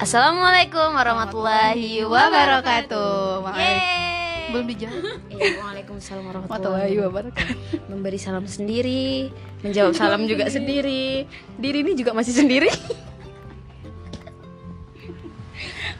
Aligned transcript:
Assalamualaikum 0.00 0.96
warahmatullahi 0.96 2.00
wabarakatuh. 2.08 3.44
Yeay. 3.52 4.48
Belum 4.48 4.64
dijawab. 4.64 5.04
Eh, 5.28 5.60
Waalaikumsalam 5.60 6.24
warahmatullahi 6.24 6.96
wabarakatuh. 7.04 7.84
Memberi 7.92 8.16
salam 8.16 8.48
sendiri, 8.48 9.28
menjawab 9.60 9.92
salam 9.92 10.24
juga 10.24 10.48
sendiri. 10.56 11.28
Diri 11.60 11.78
ini 11.84 11.92
juga 11.92 12.16
masih 12.16 12.32
sendiri. 12.32 12.72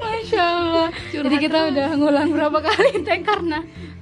Masya 0.00 0.40
Allah. 0.48 0.88
Jadi 1.12 1.36
kita 1.36 1.58
udah 1.68 1.88
ngulang 1.92 2.32
berapa 2.32 2.56
kali 2.56 2.90
tag 3.06 3.20
karena 3.20 3.60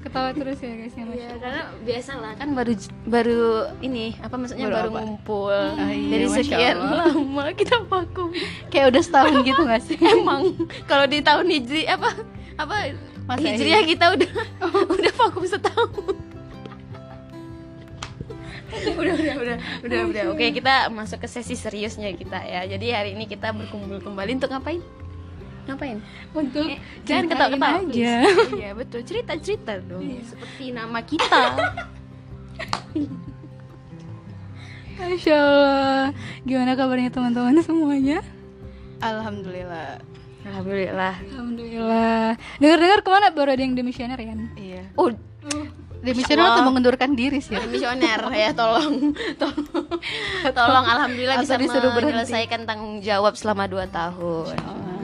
ketawa 0.09 0.32
terus 0.32 0.59
ya 0.59 0.72
guys 0.75 0.90
ya 0.90 1.04
Masya 1.04 1.14
Ya, 1.14 1.27
Allah. 1.29 1.38
karena 1.38 1.62
biasalah 1.80 2.32
kan 2.34 2.48
baru 2.50 2.72
baru 3.04 3.43
ini 3.79 4.16
apa 4.18 4.34
maksudnya 4.34 4.66
Baru 4.66 4.74
baru, 4.74 4.88
apa? 4.88 4.98
ngumpul 4.98 5.52
Ah, 5.52 5.92
iya, 5.92 6.09
dari 6.09 6.27
sekian 6.32 6.77
lama 6.80 7.45
kita 7.52 7.77
vakum. 7.84 8.28
Kayak 8.69 8.86
udah 8.91 9.02
setahun 9.02 9.34
gitu 9.42 9.60
gak 9.62 9.83
sih? 9.83 9.97
Emang 10.00 10.42
kalau 10.84 11.05
di 11.05 11.20
tahun 11.20 11.47
hijri 11.47 11.84
apa 11.84 12.10
apa 12.56 12.74
Masa 13.23 13.45
hijriah 13.45 13.84
kita 13.84 14.05
udah 14.10 14.30
udah 14.88 15.12
vakum 15.14 15.45
setahun. 15.45 16.16
udah 18.69 19.14
udah 19.16 19.34
udah 19.34 19.56
udah 19.80 20.00
udah 20.06 20.22
oke 20.30 20.45
kita 20.50 20.88
masuk 20.88 21.19
ke 21.19 21.28
sesi 21.30 21.52
seriusnya 21.52 22.12
kita 22.12 22.36
ya 22.38 22.69
jadi 22.69 22.86
hari 22.95 23.11
ini 23.12 23.25
kita 23.25 23.50
berkumpul 23.50 23.97
kembali 23.98 24.36
untuk 24.36 24.48
ngapain 24.48 24.84
ngapain 25.68 25.98
Untuk 26.32 26.64
Eh, 26.66 26.80
jangan 27.04 27.24
ketawa-ketawa 27.28 27.78
aja. 27.84 28.14
iya 28.56 28.70
betul 28.72 29.00
cerita 29.02 29.36
cerita 29.36 29.77
dong 29.78 30.02
seperti 30.24 30.72
nama 30.72 30.98
kita 31.00 31.38
Masya 34.98 35.30
Allah. 35.30 36.04
Gimana 36.42 36.74
kabarnya 36.74 37.06
teman-teman 37.08 37.62
semuanya? 37.62 38.18
Alhamdulillah. 38.98 40.02
alhamdulillah 40.42 41.14
Alhamdulillah. 41.28 42.34
Dengar-dengar 42.58 43.00
ke 43.00 43.08
mana 43.08 43.28
baru 43.30 43.53
ada 43.53 43.62
yang 43.62 43.77
demisioner 43.77 44.16
ya? 44.16 44.34
iya 44.56 44.82
oh 44.94 45.14
Demisioner 45.98 46.47
atau 46.47 46.62
mengundurkan 46.64 47.10
diri 47.12 47.38
sih? 47.38 47.58
misioner 47.69 48.22
ya 48.32 48.50
tolong 48.53 49.14
tolong 49.34 49.66
tolong 50.48 50.86
alhamdulillah 50.88 51.42
bisa 51.42 51.55
disuruh 51.55 51.91
berhenti. 51.91 52.14
menyelesaikan 52.14 52.60
tanggung 52.64 52.98
jawab 52.98 53.34
selama 53.34 53.66
2 53.66 53.86
tahun 53.91 54.55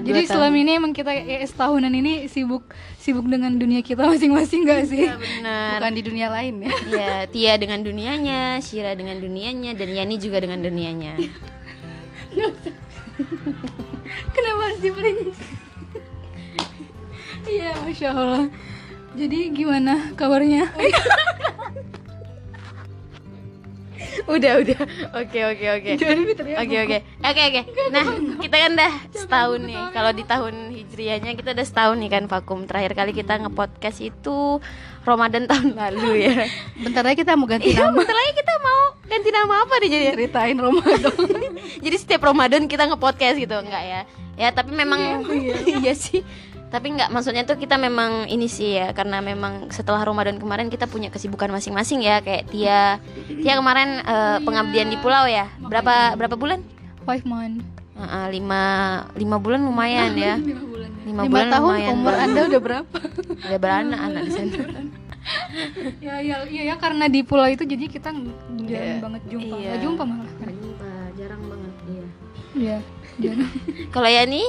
Jadi 0.04 0.20
selama 0.28 0.56
ini 0.60 0.72
emang 0.76 0.92
kita 0.92 1.08
ES 1.16 1.56
tahunan 1.56 1.88
ini 1.88 2.28
sibuk 2.28 2.68
sibuk 3.00 3.24
dengan 3.24 3.56
dunia 3.56 3.80
kita 3.80 4.04
masing-masing 4.04 4.68
gak 4.68 4.84
sih? 4.84 5.08
Iya, 5.08 5.16
benar 5.16 5.80
Bukan 5.80 5.94
di 5.96 6.02
dunia 6.04 6.28
lain 6.28 6.54
ya. 6.60 6.72
ya 6.92 7.12
Tia 7.24 7.56
dengan 7.56 7.80
dunianya 7.80 8.60
Shira 8.60 8.92
dengan 8.92 9.16
dunianya 9.16 9.72
dan 9.72 9.88
Yani 9.88 10.20
juga 10.20 10.44
dengan 10.44 10.60
dunianya 10.60 11.16
Kenapa 14.34 14.60
harus 14.68 14.80
diberi? 14.82 15.12
Iya, 17.44 17.76
masya 17.84 18.08
Allah. 18.10 18.44
Jadi 19.14 19.38
gimana 19.54 20.10
kabarnya? 20.18 20.72
Udah 24.24 24.52
udah 24.56 24.80
oke 25.14 25.38
oke 25.44 25.66
oke. 25.70 25.90
Oke 25.94 26.76
oke 26.80 26.96
oke 27.20 27.42
oke. 27.44 27.60
Nah 27.90 28.04
kita 28.40 28.56
kan 28.58 28.72
dah 28.72 28.92
setahun 29.10 29.60
nih. 29.60 29.82
Kalau 29.90 30.10
di 30.10 30.24
tahun 30.24 30.54
hijriahnya 30.72 31.32
kita 31.34 31.52
udah 31.52 31.66
setahun 31.66 31.96
nih 31.98 32.10
kan 32.10 32.24
vakum. 32.24 32.64
Terakhir 32.64 32.92
kali 32.94 33.12
kita 33.12 33.36
ngepodcast 33.38 34.00
itu 34.00 34.58
Ramadan 35.02 35.44
tahun 35.44 35.76
lalu 35.80 36.24
ya. 36.24 36.48
Bentar 36.74 37.04
lagi 37.04 37.20
kita 37.20 37.34
mau 37.34 37.44
ganti 37.44 37.70
Iya, 37.70 37.84
nama. 37.84 38.00
bentar 38.00 38.16
lagi 38.16 38.32
kita 38.34 38.54
mau 38.58 38.80
ganti 39.04 39.28
nama 39.28 39.54
apa 39.60 39.74
nih 39.76 39.88
jadi? 39.88 40.06
Ceritain 40.16 40.56
Ramadan. 40.56 41.14
Jadi 41.84 41.96
setiap 41.98 42.22
Ramadan 42.24 42.64
kita 42.64 42.88
ngepodcast 42.88 43.36
gitu 43.36 43.54
enggak 43.54 43.84
ya? 43.84 44.00
Ya 44.34 44.48
tapi 44.50 44.72
memang 44.72 45.20
iya 45.68 45.92
sih. 45.98 46.24
Tapi 46.70 46.86
enggak 46.90 47.10
maksudnya 47.14 47.46
tuh 47.46 47.54
kita 47.54 47.78
memang 47.78 48.26
ini 48.26 48.50
sih 48.50 48.76
ya 48.76 48.90
karena 48.90 49.22
memang 49.22 49.70
setelah 49.70 50.02
Ramadan 50.02 50.42
kemarin 50.42 50.66
kita 50.68 50.90
punya 50.90 51.06
kesibukan 51.08 51.48
masing-masing 51.52 52.02
ya 52.02 52.18
kayak 52.18 52.50
Tia. 52.50 52.98
Tia 53.30 53.54
kemarin 53.54 54.02
eh, 54.02 54.38
pengabdian 54.42 54.90
di 54.90 54.98
pulau 54.98 55.24
ya. 55.28 55.46
Berapa 55.62 56.18
berapa 56.18 56.34
bulan? 56.34 56.60
Five 57.06 57.22
month. 57.28 57.62
Heeh, 57.94 58.24
lima 58.34 58.62
lima 59.14 59.36
bulan 59.38 59.62
lumayan 59.62 60.12
ya. 60.18 60.34
Lima 60.42 60.64
bulan. 60.66 60.90
Lima, 61.04 61.22
bulan 61.28 61.46
tahun 61.52 61.68
lumayan 61.68 61.92
umur 61.94 62.14
anda 62.16 62.40
udah 62.48 62.60
berapa? 62.64 62.96
Udah 63.44 63.58
beranak 63.60 64.00
anak 64.00 64.22
di 64.24 64.32
sana. 64.32 64.56
ya, 66.04 66.14
ya, 66.20 66.36
iya 66.48 66.62
ya 66.72 66.74
karena 66.76 67.08
di 67.08 67.20
pulau 67.24 67.48
itu 67.48 67.64
jadi 67.64 67.88
kita 67.88 68.12
jarang 68.12 68.68
Iya. 68.68 69.00
banget 69.00 69.22
jumpa. 69.30 69.54
Iya. 69.56 69.68
Nggak 69.68 69.80
jumpa 69.84 70.02
malah. 70.04 70.30
jarang 71.14 71.42
banget. 71.46 71.72
Iya. 71.86 72.04
Iya. 72.54 72.76
jarang. 73.20 73.50
Kalau 73.94 74.08
ya 74.10 74.22
nih 74.26 74.46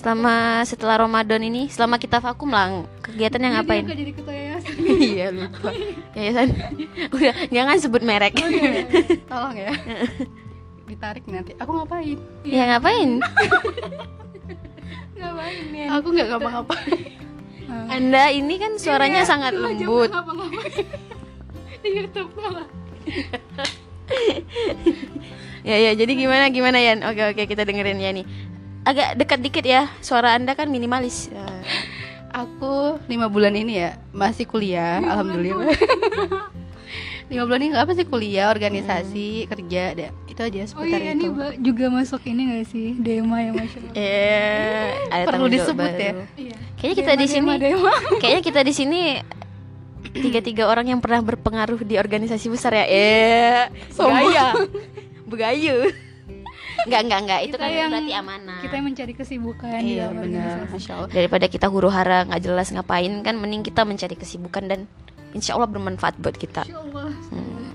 selama 0.00 0.64
setelah 0.64 1.04
Ramadan 1.04 1.44
ini, 1.44 1.68
selama 1.68 2.00
kita 2.00 2.24
vakum 2.24 2.48
lah, 2.48 2.88
kegiatan 3.04 3.36
yang 3.36 3.52
Jadi 3.52 3.60
ngapain? 3.60 3.84
aku 3.84 3.92
jadi 4.00 4.12
ketua 4.16 4.32
yayasan. 4.32 4.74
iya 5.12 5.26
lupa. 5.28 5.70
Yayasan. 6.16 6.48
Udah, 7.20 7.34
jangan 7.52 7.76
sebut 7.76 8.00
merek. 8.00 8.32
Tolong 9.30 9.56
ya. 9.60 9.72
Ditarik 10.88 11.24
nanti. 11.28 11.52
Aku 11.60 11.70
ngapain? 11.76 12.16
ya 12.48 12.62
ngapain? 12.72 13.20
Ngapain 15.20 15.64
ya? 15.76 15.86
Aku 16.00 16.06
nggak 16.16 16.28
ngapa-ngapain. 16.32 17.00
Anda 17.92 18.32
ini 18.32 18.56
kan 18.56 18.80
suaranya 18.80 19.28
sangat 19.28 19.52
lembut. 19.52 20.08
ngapa-ngapain. 20.08 20.88
Di 21.84 21.88
YouTube 21.92 22.32
malah. 22.40 22.64
Ya 25.60 25.76
ya, 25.76 25.92
jadi 25.92 26.12
gimana 26.16 26.48
gimana 26.48 26.80
Yan? 26.80 27.04
Oke 27.04 27.36
oke, 27.36 27.42
kita 27.44 27.68
dengerin 27.68 28.00
ya 28.00 28.16
nih. 28.16 28.24
Agak 28.80 29.14
dekat 29.14 29.38
dikit 29.40 29.62
ya, 29.62 29.92
suara 30.00 30.32
Anda 30.32 30.52
kan 30.52 30.66
minimalis. 30.66 31.28
Ya. 31.28 31.44
Aku 32.32 32.96
lima 33.06 33.26
bulan 33.26 33.52
ini 33.52 33.76
ya 33.78 33.98
masih 34.10 34.46
kuliah, 34.46 35.02
alhamdulillah. 35.02 35.66
lima 37.30 37.46
bulan 37.46 37.60
ini 37.60 37.74
apa 37.74 37.92
sih 37.92 38.02
kuliah, 38.02 38.50
organisasi, 38.50 39.46
kerja, 39.46 39.94
ada 39.94 40.08
itu 40.26 40.40
aja 40.40 40.58
Oh 40.74 40.82
seputar 40.82 40.98
iya, 40.98 41.12
itu. 41.12 41.30
juga 41.62 41.86
masuk 41.86 42.22
ini 42.24 42.42
gak 42.50 42.66
sih 42.66 42.94
Dema 42.96 43.38
ya 43.38 43.50
masya 43.52 43.78
Allah 43.82 43.94
Eh, 43.94 44.88
ada 45.10 45.24
Perlu 45.26 45.46
disebut 45.46 45.90
ya? 45.92 46.10
baru. 46.10 46.22
Iya. 46.34 46.56
Kayaknya 46.74 46.96
kita 46.96 47.12
di 47.14 47.26
sini 47.28 47.50
kayaknya 48.22 48.42
kita 48.42 48.60
di 48.62 48.72
sini 48.72 49.00
tiga-tiga 50.10 50.66
orang 50.66 50.86
yang 50.88 50.98
pernah 50.98 51.22
berpengaruh 51.22 51.82
di 51.82 51.94
organisasi 51.94 52.46
besar 52.48 52.74
ya. 52.74 52.86
Eh, 52.86 53.62
Sombong. 53.94 54.66
Begayu. 55.26 55.86
Enggak, 56.82 57.00
enggak, 57.02 57.20
enggak. 57.20 57.40
Itu 57.42 57.48
Kita 57.50 57.58
kan 57.58 57.70
yang- 57.70 57.90
berarti 57.90 58.12
amanah. 58.14 58.58
kita 58.60 58.74
yang 58.74 58.86
mencari 58.86 59.12
kesibukan 59.12 59.80
Iya 59.80 60.06
benar, 60.10 60.56
masya 60.66 60.92
Allah. 60.94 61.10
Daripada 61.10 61.46
kita 61.46 61.66
huru-hara 61.66 62.18
nggak 62.24 62.42
jelas 62.42 62.68
ngapain 62.70 63.12
kan 63.20 63.34
mending 63.34 63.62
kita 63.62 63.82
mencari 63.82 64.14
kesibukan 64.14 64.64
dan 64.64 64.80
insya 65.30 65.54
Allah 65.54 65.68
bermanfaat 65.68 66.16
buat 66.16 66.34
kita. 66.34 66.62
Masya 66.62 66.78
Allah 66.80 67.08
Hmm. 67.28 67.68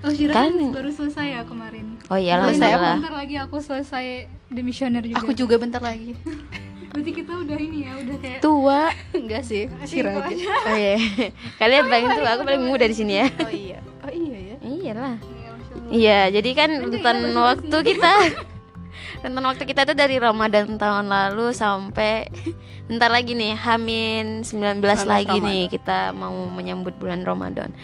Oh 0.00 0.08
Syira 0.08 0.32
Kan- 0.34 0.72
baru 0.72 0.88
selesai 0.88 1.26
ya 1.28 1.40
kemarin 1.44 2.00
Oh 2.06 2.16
iya, 2.16 2.40
Selesai 2.40 2.72
alhamdulillah. 2.72 2.96
Bentar 2.96 3.14
lagi 3.14 3.34
aku 3.36 3.56
selesai 3.58 4.06
demisioner 4.48 5.04
juga 5.04 5.20
Aku 5.20 5.32
juga 5.32 5.54
bentar 5.56 5.78
lagi. 5.78 6.16
Berarti 6.90 7.12
kita 7.12 7.32
udah 7.36 7.54
ini 7.54 7.78
ya 7.84 7.92
udah 7.98 8.16
kayak 8.18 8.38
Tua. 8.40 8.88
Enggak 9.14 9.42
sih, 9.44 9.68
Sira 9.84 10.16
aja. 10.16 10.32
Oh 10.64 10.74
iya. 10.74 10.96
Kalian 11.60 11.84
paling 11.86 12.06
tua, 12.10 12.30
aku 12.32 12.42
paling 12.42 12.64
muda 12.64 12.82
di 12.82 12.96
sini 12.96 13.14
ya. 13.14 13.26
Oh 13.38 13.46
iya. 13.46 13.78
Oh 14.00 14.10
iya 14.10 14.36
ya. 14.40 14.56
Iyalah. 14.58 15.14
Ya. 15.90 16.30
Iya, 16.30 16.38
jadi 16.38 16.50
kan 16.54 16.70
rentan 16.86 17.18
waktu 17.34 17.76
kita 17.82 18.10
rentan 19.26 19.44
waktu 19.44 19.64
kita 19.66 19.82
tuh 19.84 19.96
dari 19.98 20.22
Ramadan 20.22 20.78
tahun 20.78 21.10
lalu 21.10 21.50
sampai 21.50 22.30
bentar 22.86 23.10
lagi 23.10 23.34
nih 23.34 23.58
Hamin 23.58 24.46
19 24.46 24.80
lagi 25.04 25.36
Ramadan. 25.36 25.50
nih 25.50 25.62
kita 25.66 26.14
mau 26.14 26.46
menyambut 26.46 26.94
bulan 26.96 27.26
Ramadan. 27.26 27.74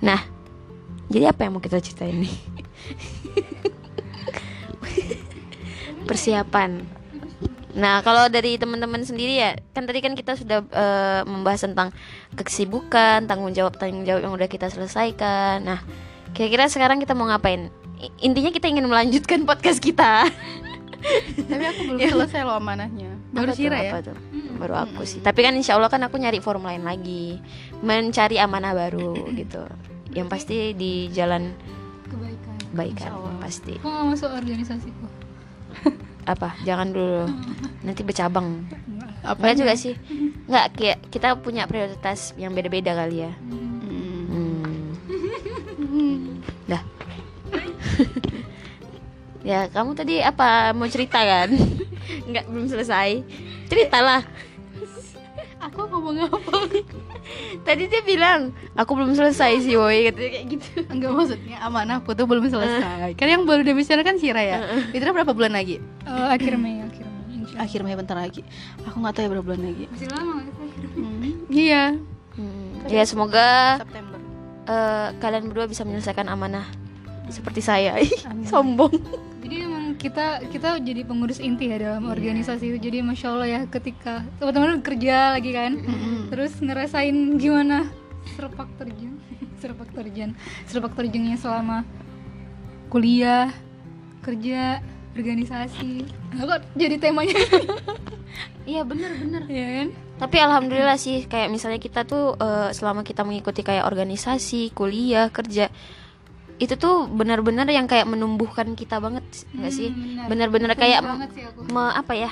Nah, 0.00 0.24
jadi 1.12 1.30
apa 1.30 1.46
yang 1.46 1.52
mau 1.56 1.62
kita 1.62 1.78
ceritain 1.78 2.24
nih? 2.24 2.36
Persiapan. 6.08 6.88
Nah, 7.76 8.00
kalau 8.00 8.32
dari 8.32 8.56
teman-teman 8.56 9.04
sendiri 9.04 9.36
ya, 9.36 9.52
kan 9.76 9.84
tadi 9.84 10.00
kan 10.00 10.16
kita 10.16 10.32
sudah 10.32 10.64
eh, 10.64 11.20
membahas 11.28 11.68
tentang 11.68 11.92
kesibukan, 12.32 13.28
tanggung 13.28 13.52
jawab 13.52 13.76
tanggung 13.76 14.08
jawab 14.08 14.24
yang 14.24 14.32
udah 14.32 14.48
kita 14.48 14.72
selesaikan. 14.72 15.60
Nah, 15.60 15.84
kira-kira 16.36 16.68
sekarang 16.68 17.00
kita 17.00 17.16
mau 17.16 17.24
ngapain? 17.26 17.72
Intinya 18.20 18.52
kita 18.52 18.68
ingin 18.68 18.84
melanjutkan 18.84 19.48
podcast 19.48 19.80
kita. 19.80 20.28
Tapi 21.48 21.64
aku 21.64 21.80
belum 21.88 21.98
selesai 22.02 22.44
loh 22.44 22.60
amanahnya. 22.60 23.16
Baru 23.32 23.52
Apa 23.52 23.56
tuh, 23.56 23.68
ya. 23.68 23.90
apa 23.92 23.98
tuh? 24.04 24.16
Baru 24.56 24.74
aku 24.76 25.02
sih. 25.08 25.20
Tapi 25.24 25.40
kan 25.44 25.52
insya 25.56 25.76
Allah 25.76 25.88
kan 25.88 26.00
aku 26.04 26.16
nyari 26.20 26.40
forum 26.40 26.64
lain 26.64 26.84
lagi, 26.84 27.40
mencari 27.80 28.36
amanah 28.36 28.76
baru 28.76 29.16
gitu. 29.32 29.64
Yang 30.12 30.28
pasti 30.28 30.56
di 30.72 31.08
jalan 31.12 31.52
kebaikan 32.08 32.54
kebaikan 32.72 33.10
pasti. 33.40 33.74
Kok 33.80 33.88
gak 33.88 34.04
masuk 34.12 34.30
organisasiku? 34.32 35.06
Apa? 36.32 36.58
Jangan 36.66 36.88
dulu. 36.90 37.28
Nanti 37.86 38.02
bercabang. 38.02 38.66
Apa 39.22 39.54
juga 39.58 39.74
sih. 39.78 39.94
Enggak, 40.46 41.06
kita 41.10 41.34
punya 41.38 41.66
prioritas 41.66 42.34
yang 42.38 42.54
beda-beda 42.54 42.94
kali 42.94 43.26
ya. 43.26 43.32
Hmm. 43.34 43.65
ya, 49.46 49.66
kamu 49.68 49.90
tadi 49.92 50.18
apa 50.18 50.72
mau 50.72 50.86
cerita 50.86 51.18
kan? 51.18 51.50
nggak 52.28 52.44
belum 52.46 52.66
selesai 52.66 53.22
ceritalah 53.66 54.22
Aku 55.66 55.82
ngomong 55.84 56.22
apa? 56.22 56.38
tadi 57.62 57.90
dia 57.90 57.98
bilang 58.00 58.54
aku 58.72 58.94
belum 58.94 59.10
selesai 59.12 59.58
sih 59.60 59.74
woi 59.74 60.06
katanya 60.06 60.30
kayak 60.30 60.46
gitu 60.48 60.68
Enggak 60.86 61.10
maksudnya 61.10 61.56
amanahku 61.60 62.14
tuh 62.14 62.22
belum 62.22 62.46
selesai. 62.46 63.18
Kan 63.18 63.26
yang 63.26 63.42
baru 63.42 63.66
dibicarakan 63.66 64.06
kan 64.06 64.16
Sira 64.16 64.38
ya. 64.38 64.58
Itu 64.94 65.02
berapa 65.02 65.34
bulan 65.34 65.50
lagi? 65.52 65.82
Eh, 66.06 66.26
akhir 66.30 66.54
Mei 66.54 66.78
akhir 66.80 67.02
Mei. 67.02 67.42
Akhir 67.58 67.80
Mei 67.82 67.98
bentar 67.98 68.14
lagi. 68.14 68.46
Aku 68.84 69.02
nggak 69.02 69.10
tahu 69.12 69.22
ya 69.26 69.30
berapa 69.32 69.42
bulan 69.44 69.62
lagi. 69.64 69.84
masih 69.90 70.08
lama? 70.08 70.34
Hmm, 70.94 71.34
Iya. 71.50 71.84
Hmm, 72.36 72.86
ya 72.86 73.02
semoga 73.02 73.80
September. 73.82 74.18
eh, 74.68 75.08
kalian 75.18 75.44
berdua 75.50 75.66
bisa 75.66 75.82
menyelesaikan 75.82 76.30
amanah 76.30 76.68
seperti 77.28 77.60
saya. 77.62 77.98
Sombong. 78.46 78.92
Jadi 79.42 79.56
emang 79.62 79.94
kita 79.94 80.42
kita 80.50 80.78
jadi 80.82 81.06
pengurus 81.06 81.38
inti 81.38 81.70
ya 81.70 81.78
dalam 81.78 82.10
organisasi 82.10 82.74
itu. 82.74 82.78
Jadi 82.82 83.02
masya 83.02 83.26
allah 83.34 83.48
ya 83.48 83.60
ketika 83.70 84.26
teman-teman 84.42 84.82
kerja 84.82 85.38
lagi 85.38 85.50
kan 85.54 85.78
terus 86.32 86.58
ngerasain 86.58 87.38
gimana 87.38 87.86
serpak 88.34 88.66
terjun 88.74 89.22
serpak 89.62 89.88
terjun 89.94 90.30
serpak 90.66 90.92
terjunnya 90.98 91.38
selama 91.38 91.86
kuliah 92.90 93.50
kerja 94.26 94.82
organisasi. 95.16 96.04
Nah, 96.36 96.44
kok 96.44 96.60
jadi 96.76 96.96
temanya? 97.00 97.40
Iya 98.66 98.82
bener-bener 98.82 99.46
ya 99.46 99.66
kan? 99.78 99.88
Tapi 100.26 100.36
alhamdulillah 100.42 100.98
sih 100.98 101.30
kayak 101.30 101.54
misalnya 101.54 101.78
kita 101.78 102.02
tuh 102.02 102.34
eh, 102.34 102.74
selama 102.74 103.06
kita 103.06 103.22
mengikuti 103.22 103.62
kayak 103.62 103.86
organisasi 103.86 104.74
kuliah 104.74 105.30
kerja 105.30 105.70
itu 106.56 106.74
tuh 106.80 107.04
benar-benar 107.08 107.68
yang 107.68 107.84
kayak 107.84 108.08
menumbuhkan 108.08 108.72
kita 108.72 108.96
banget 108.96 109.24
nggak 109.52 109.72
sih? 109.72 109.92
Hmm, 109.92 110.28
benar-benar 110.28 110.72
kayak 110.72 111.04
sih 111.32 111.44
aku. 111.44 111.68
me, 111.68 111.84
apa 111.92 112.12
ya? 112.16 112.30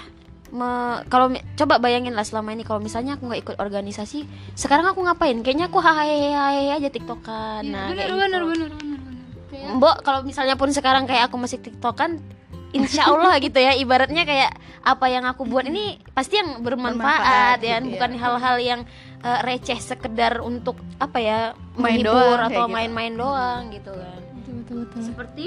Me, 0.55 1.03
kalau 1.11 1.35
coba 1.59 1.83
bayangin 1.83 2.15
lah 2.15 2.23
selama 2.23 2.55
ini 2.55 2.63
kalau 2.63 2.79
misalnya 2.79 3.19
aku 3.19 3.27
nggak 3.27 3.41
ikut 3.43 3.57
organisasi 3.61 4.25
sekarang 4.57 4.89
aku 4.89 5.05
ngapain? 5.05 5.37
Kayaknya 5.45 5.69
aku 5.69 5.83
hahaha 5.83 6.79
aja 6.79 6.89
tiktokan. 6.89 7.69
Nah 7.69 7.93
bener 7.93 8.07
kayak 8.07 8.09
bener 8.17 8.41
gitu. 8.41 8.51
bener 8.55 8.71
bener 8.71 9.01
bener 9.01 9.01
kayak 9.55 9.77
Mbok 9.79 9.97
kalau 10.03 10.21
misalnya 10.27 10.55
pun 10.59 10.71
sekarang 10.73 11.05
kayak 11.07 11.31
aku 11.31 11.37
masih 11.39 11.59
tiktokan 11.63 12.19
Insya 12.75 13.07
Allah 13.07 13.39
gitu 13.39 13.55
ya 13.63 13.71
ibaratnya 13.79 14.27
kayak 14.27 14.51
apa 14.83 15.07
yang 15.07 15.23
aku 15.31 15.47
buat 15.47 15.63
ini 15.63 16.03
pasti 16.11 16.43
yang 16.43 16.59
bermanfaat, 16.59 16.99
Bermanfaat 16.99 17.59
ya 17.63 17.79
gitu 17.79 17.87
ya. 17.87 17.91
bukan 17.95 18.11
hal-hal 18.19 18.57
yang 18.59 18.81
eh, 19.25 19.41
receh 19.43 19.81
sekedar 19.81 20.39
untuk 20.41 20.77
apa 21.01 21.19
ya 21.19 21.39
Main 21.75 21.99
menghibur 22.05 22.13
doang, 22.39 22.47
atau 22.47 22.65
gitu. 22.69 22.75
main-main 22.77 23.13
doang 23.13 23.63
gitu 23.73 23.93
kan. 23.93 24.21
Betul 24.37 24.55
betul 24.61 24.77
betul. 24.85 25.01
Seperti 25.03 25.47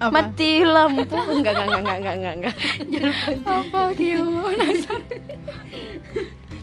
Apa? 0.00 0.10
mati 0.10 0.52
lampu. 0.64 1.14
Enggak 1.36 1.52
enggak 1.54 1.78
enggak 1.78 1.96
enggak 2.00 2.14
enggak 2.16 2.34
enggak. 2.40 2.54
Apa 3.46 3.80
gimana 3.94 4.64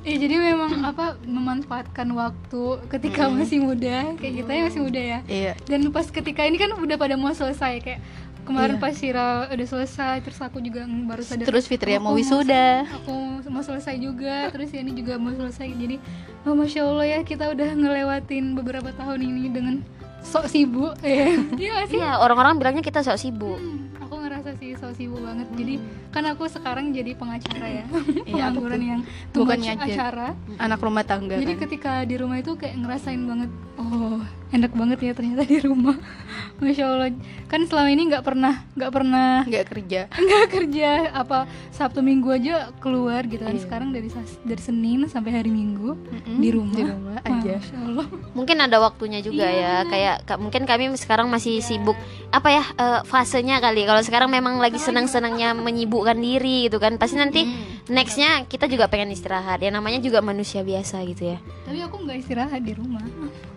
Ya 0.04 0.16
jadi 0.26 0.36
memang 0.36 0.82
apa 0.84 1.16
memanfaatkan 1.24 2.08
waktu 2.12 2.64
ketika 2.90 3.30
masih 3.30 3.62
muda 3.62 4.16
kayak 4.18 4.34
kita 4.44 4.52
ya 4.52 4.62
masih 4.68 4.82
muda 4.82 5.02
ya. 5.02 5.20
Iya. 5.28 5.54
dan 5.68 5.86
pas 5.92 6.08
ketika 6.08 6.42
ini 6.44 6.58
kan 6.58 6.72
udah 6.74 6.98
pada 6.98 7.16
mau 7.20 7.32
selesai 7.32 7.84
kayak 7.84 8.00
kemarin 8.50 8.76
Iya. 8.76 8.82
pas 8.82 8.94
Sira 8.94 9.30
udah 9.46 9.68
selesai 9.68 10.16
terus 10.20 10.40
aku 10.40 10.58
juga 10.58 10.82
baru 10.84 11.22
sadar 11.22 11.46
Terus 11.46 11.66
Fitria 11.66 11.98
oh, 11.98 12.04
mau 12.04 12.14
wisuda. 12.14 12.90
aku 12.90 13.16
mau 13.48 13.62
selesai 13.62 13.96
juga 13.96 14.50
terus 14.50 14.70
ini 14.72 14.92
juga 14.92 15.16
mau 15.16 15.30
selesai. 15.30 15.70
Jadi 15.70 16.02
oh 16.44 16.54
masya 16.54 16.82
allah 16.82 17.06
ya 17.06 17.20
kita 17.22 17.46
udah 17.48 17.70
ngelewatin 17.72 18.54
beberapa 18.54 18.90
tahun 18.92 19.22
ini 19.22 19.50
dengan 19.50 19.76
sok 20.20 20.50
sibuk 20.50 20.98
ya. 21.06 21.38
Iya 21.56 21.76
iya 21.88 22.10
orang-orang 22.18 22.58
bilangnya 22.58 22.82
kita 22.82 23.00
sok 23.00 23.16
sibuk. 23.16 23.56
Hmm, 23.56 23.94
aku 24.02 24.20
ngerasa 24.20 24.58
sih 24.58 24.74
sok 24.74 24.94
sibuk 24.94 25.22
banget. 25.22 25.48
Jadi 25.54 25.76
kan 26.10 26.26
aku 26.26 26.46
sekarang 26.46 26.90
jadi 26.90 27.14
pengacara 27.14 27.68
ya. 27.68 27.86
Iya, 28.30 28.50
pengangguran 28.50 28.82
yang 28.82 29.02
Bukannya 29.30 29.74
acara. 29.76 30.34
Anak 30.58 30.80
rumah 30.80 31.02
tangga 31.02 31.36
jadi 31.36 31.54
kan. 31.54 31.62
ketika 31.66 31.92
di 32.04 32.16
rumah 32.16 32.38
itu 32.38 32.54
kayak 32.54 32.78
ngerasain 32.78 33.22
banget 33.22 33.50
oh 33.76 34.20
enak 34.50 34.74
banget 34.74 35.00
ya 35.00 35.12
ternyata 35.14 35.44
di 35.44 35.58
rumah. 35.60 35.94
Masya 36.60 36.86
allah. 36.86 37.10
Kan 37.46 37.66
selama 37.66 37.90
ini 37.90 38.10
nggak 38.10 38.22
pernah 38.22 38.66
nggak 38.74 38.92
pernah 38.92 39.30
nggak 39.44 39.66
kerja. 39.68 40.02
nggak 40.26 40.46
kerja. 40.50 40.90
Apa 41.14 41.46
sabtu 41.70 42.02
minggu 42.02 42.30
aja 42.32 42.74
keluar 42.80 43.24
gitu 43.24 43.42
kan. 43.42 43.54
Iya. 43.54 43.62
sekarang 43.62 43.90
dari 43.90 44.10
dari 44.44 44.62
senin 44.62 45.06
sampai 45.06 45.32
hari 45.32 45.50
minggu 45.50 45.94
Mm-mm, 45.96 46.38
di 46.38 46.50
rumah. 46.50 46.76
Di 46.76 46.84
rumah 46.84 47.18
aja. 47.20 47.56
masya 47.56 47.78
allah. 47.80 48.08
Mungkin 48.34 48.58
ada 48.60 48.78
waktunya 48.80 49.22
juga 49.22 49.46
ya. 49.46 49.86
kayak 49.86 50.16
ka- 50.26 50.40
mungkin 50.40 50.66
kami 50.66 50.90
sekarang 50.96 51.30
masih 51.30 51.62
sibuk 51.62 51.96
apa 52.30 52.50
ya 52.52 52.64
eh, 52.66 53.02
fasenya 53.06 53.58
kali. 53.60 53.86
Kalau 53.86 54.02
sekarang 54.02 54.30
memang 54.30 54.58
lagi 54.58 54.78
senang-senangnya 54.78 55.54
menyibukkan 56.02 56.18
diri 56.18 56.56
gitu 56.66 56.78
kan. 56.78 56.96
Pasti 56.96 57.16
nanti 57.16 57.42
nextnya 57.86 58.30
kita 58.46 58.66
juga 58.66 58.88
pengen 58.88 59.12
istirahat. 59.12 59.60
Ya 59.60 59.70
namanya 59.70 60.00
juga 60.00 60.20
manusia 60.20 60.62
biasa 60.62 61.04
gitu 61.06 61.28
ya. 61.30 61.38
Tapi 61.62 61.80
aku 61.82 62.00
nggak 62.00 62.18
istirahat 62.18 62.62
di 62.62 62.72
rumah. 62.72 63.04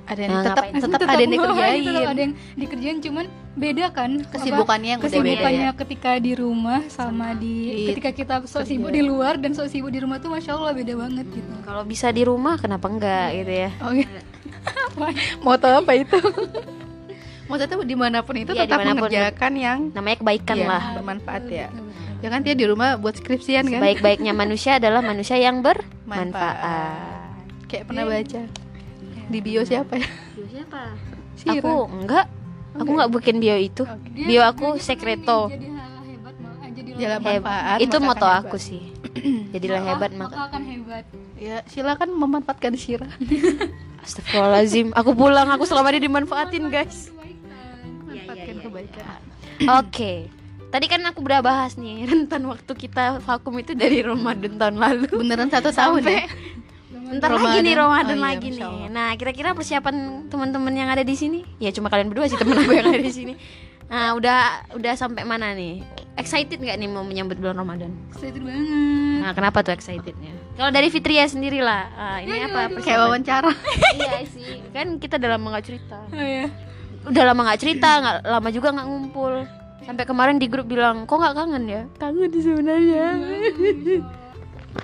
Ada 0.03 0.19
yang 0.19 0.31
Nah, 0.33 0.43
tetap 0.43 0.57
ngapain? 0.67 0.83
tetap 0.83 1.09
ada 1.09 1.21
yang 1.21 1.33
dikerjain. 1.33 1.83
tetap 1.85 2.03
ada 2.05 2.21
yang 2.21 2.35
dikerjain 2.57 2.99
cuman 3.01 3.25
beda 3.55 3.85
kan. 3.89 4.11
Apa, 4.19 4.31
Kesibukannya 4.33 4.91
yang 4.91 5.01
beda 5.01 5.09
kesibukannya 5.09 5.69
ya. 5.69 5.79
ketika 5.79 6.11
di 6.19 6.33
rumah 6.35 6.81
sama 6.89 7.27
di 7.33 7.55
Di- 7.65 7.89
ketika 7.89 8.11
kita 8.11 8.35
sok 8.45 8.67
sibuk 8.67 8.91
di 8.91 8.99
luar 9.01 9.39
dan 9.39 9.55
sok 9.55 9.71
sibuk 9.71 9.89
di 9.89 10.03
rumah 10.03 10.19
tuh 10.19 10.29
masya 10.29 10.53
allah 10.53 10.75
beda 10.75 10.99
banget 10.99 11.27
gitu. 11.31 11.53
Kalau 11.63 11.83
bisa 11.85 12.11
di 12.11 12.23
rumah 12.23 12.59
kenapa 12.59 12.91
enggak 12.91 13.29
gitu 13.37 13.53
ya? 13.61 13.71
Oh 13.81 13.95
iya. 13.95 14.11
Moto 15.47 15.69
apa 15.69 15.93
itu? 15.93 16.19
Moto 17.45 17.63
itu 17.63 17.77
di 17.85 17.95
mana 17.95 18.23
pun 18.23 18.35
itu 18.35 18.51
Iya, 18.51 18.65
tetap 18.65 18.75
di 18.75 18.81
mana 18.81 18.91
pun. 18.91 18.99
mengerjakan 19.03 19.53
yang 19.55 19.79
namanya 19.93 20.17
kebaikan 20.19 20.57
iya, 20.57 20.67
lah. 20.67 20.83
bermanfaat 20.97 21.45
ya. 21.47 21.69
Jangan 22.23 22.41
dia 22.41 22.55
di 22.55 22.65
rumah 22.65 22.95
buat 22.95 23.19
skripsian 23.19 23.67
kan? 23.67 23.81
baik-baiknya 23.83 24.31
manusia 24.31 24.79
adalah 24.79 25.03
manusia 25.03 25.35
yang 25.35 25.59
bermanfaat. 25.59 26.07
Manfaat. 26.07 27.67
Kayak 27.67 27.85
pernah 27.85 28.05
baca. 28.07 28.41
Di 29.27 29.39
bio 29.41 29.63
siapa 29.63 29.93
ya? 29.97 30.07
siapa? 30.47 30.81
Sira. 31.35 31.59
aku 31.59 31.73
enggak. 31.91 32.27
Aku 32.73 32.91
enggak 32.91 33.11
bikin 33.11 33.37
bio 33.37 33.57
itu. 33.57 33.83
Dia- 33.83 34.27
bio 34.29 34.43
aku 34.45 34.67
dia 34.77 34.85
sekreto. 34.85 35.51
jadi 35.51 35.67
hal 35.69 35.93
hebat 36.05 36.35
mau 36.39 36.55
jadi 36.63 36.91
Jalan 36.95 37.19
Heb- 37.19 37.43
manfaat. 37.43 37.79
itu 37.81 37.97
moto 37.99 38.23
akan 38.23 38.39
aku 38.39 38.57
hebat. 38.57 38.63
sih 38.63 38.83
jadilah 39.51 39.83
hebat 39.83 40.11
maka 40.15 40.37
akan 40.47 40.63
hebat. 40.63 41.05
Ya, 41.37 41.57
silakan 41.67 42.09
memanfaatkan 42.15 42.73
Sira. 42.77 43.11
Astagfirullahaladzim. 44.07 44.95
Aku 44.95 45.11
pulang, 45.13 45.47
aku 45.49 45.63
selama 45.63 45.91
ini 45.91 46.07
dimanfaatin 46.07 46.71
guys. 46.71 47.11
Manfaatkan 48.07 48.57
kebaikan. 48.61 49.07
Oke 49.75 50.42
Tadi 50.73 50.87
kan 50.89 51.05
aku 51.05 51.21
udah 51.21 51.45
bahas 51.45 51.77
nih 51.77 52.03
Rentan 52.09 52.49
waktu 52.49 52.73
kita 52.73 53.21
vakum 53.21 53.53
itu 53.61 53.77
dari 53.77 54.01
Ramadan 54.01 54.57
tahun 54.57 54.77
lalu. 54.81 55.13
Beneran 55.21 55.53
satu 55.53 55.69
tahun 55.69 56.01
ya? 56.09 56.25
Ntar 57.13 57.29
lagi 57.37 57.61
nih 57.61 57.77
Ramadan. 57.77 58.17
Ramadan 58.17 58.17
Oh 58.17 58.25
iya, 58.25 58.29
lagi 58.33 58.49
nih. 58.57 58.77
Nah 58.89 59.09
kira-kira 59.21 59.53
persiapan 59.53 60.27
teman-teman 60.33 60.73
yang 60.73 60.89
ada 60.89 61.05
di 61.05 61.13
sini? 61.13 61.45
Ya 61.61 61.69
cuma 61.77 61.93
kalian 61.93 62.09
berdua 62.09 62.25
sih 62.25 62.41
temen 62.41 62.57
aku 62.57 62.73
yang 62.73 62.89
ada 62.89 63.05
di 63.05 63.13
sini. 63.13 63.37
Nah 63.93 64.17
udah 64.17 64.73
udah 64.73 64.97
sampai 64.97 65.29
mana 65.29 65.53
nih? 65.53 65.85
Excited 66.17 66.57
nggak 66.57 66.81
nih 66.81 66.89
mau 66.89 67.05
menyambut 67.05 67.37
bulan 67.37 67.61
Ramadan? 67.61 67.93
Excited 68.09 68.41
banget. 68.41 69.21
Nah 69.21 69.33
kenapa 69.37 69.61
tuh 69.61 69.77
excitednya? 69.77 70.33
Kalau 70.57 70.73
dari 70.73 70.89
Fitria 70.89 71.29
sendiri 71.29 71.61
lah 71.61 71.89
ah, 71.97 72.19
Ini 72.25 72.49
apa? 72.49 72.73
Kayak 72.73 72.81
persiapan 72.81 73.05
wawancara. 73.13 73.53
Iya 74.01 74.17
sih 74.25 74.65
Kan 74.73 74.97
kita 74.97 75.21
udah 75.21 75.37
lama 75.37 75.47
nggak 75.53 75.67
cerita. 75.69 76.01
Oh 76.09 76.25
iya. 76.25 76.49
Udah 77.05 77.23
lama 77.29 77.41
nggak 77.45 77.61
cerita 77.61 77.91
nggak 78.01 78.17
lama 78.25 78.49
juga 78.49 78.69
nggak 78.73 78.89
ngumpul 78.89 79.33
sampai 79.83 80.05
kemarin 80.05 80.37
di 80.37 80.47
grup 80.47 80.67
bilang 80.67 81.05
kok 81.05 81.17
nggak 81.17 81.35
kangen 81.35 81.65
ya? 81.67 81.83
Kangen 81.97 82.31
sebenarnya. 82.31 83.07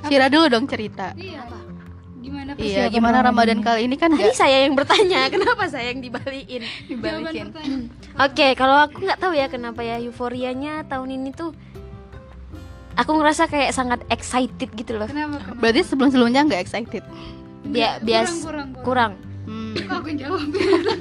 Sira 0.05 0.27
dulu 0.29 0.47
dong 0.49 0.67
cerita. 0.67 1.13
iya 1.15 1.43
gimana 2.19 2.51
Iya, 2.61 2.93
gimana 2.93 3.25
Ramadan 3.25 3.65
kali 3.65 3.89
ini? 3.89 3.97
Kan 3.97 4.13
tadi 4.13 4.37
saya 4.37 4.69
yang 4.69 4.77
bertanya 4.77 5.27
kenapa 5.33 5.65
saya 5.65 5.89
yang 5.89 6.05
dibalikin? 6.05 6.61
Dibalikin. 6.85 7.89
oke 8.15 8.47
kalau 8.53 8.85
aku 8.85 9.01
nggak 9.01 9.17
tahu 9.17 9.33
ya 9.33 9.49
kenapa 9.49 9.81
ya 9.81 9.97
euforianya 9.97 10.85
tahun 10.85 11.09
ini 11.11 11.33
tuh 11.33 11.57
aku 12.95 13.11
ngerasa 13.15 13.49
kayak 13.49 13.73
sangat 13.73 14.01
excited 14.09 14.69
gitu 14.69 14.99
loh. 14.99 15.09
Kenapa 15.09 15.41
kenapa? 15.41 15.57
Berarti 15.57 15.81
sebelum-sebelumnya 15.87 16.41
nggak 16.45 16.61
excited. 16.61 17.01
Bia- 17.65 17.97
bias 18.03 18.45
kurang, 18.45 18.69
kurang. 18.85 19.13
Hmm. 19.49 19.73
Aku 19.73 20.07
yang 20.13 20.19
jawab? 20.21 20.45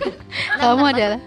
Kamu 0.64 0.86
adalah 0.86 1.20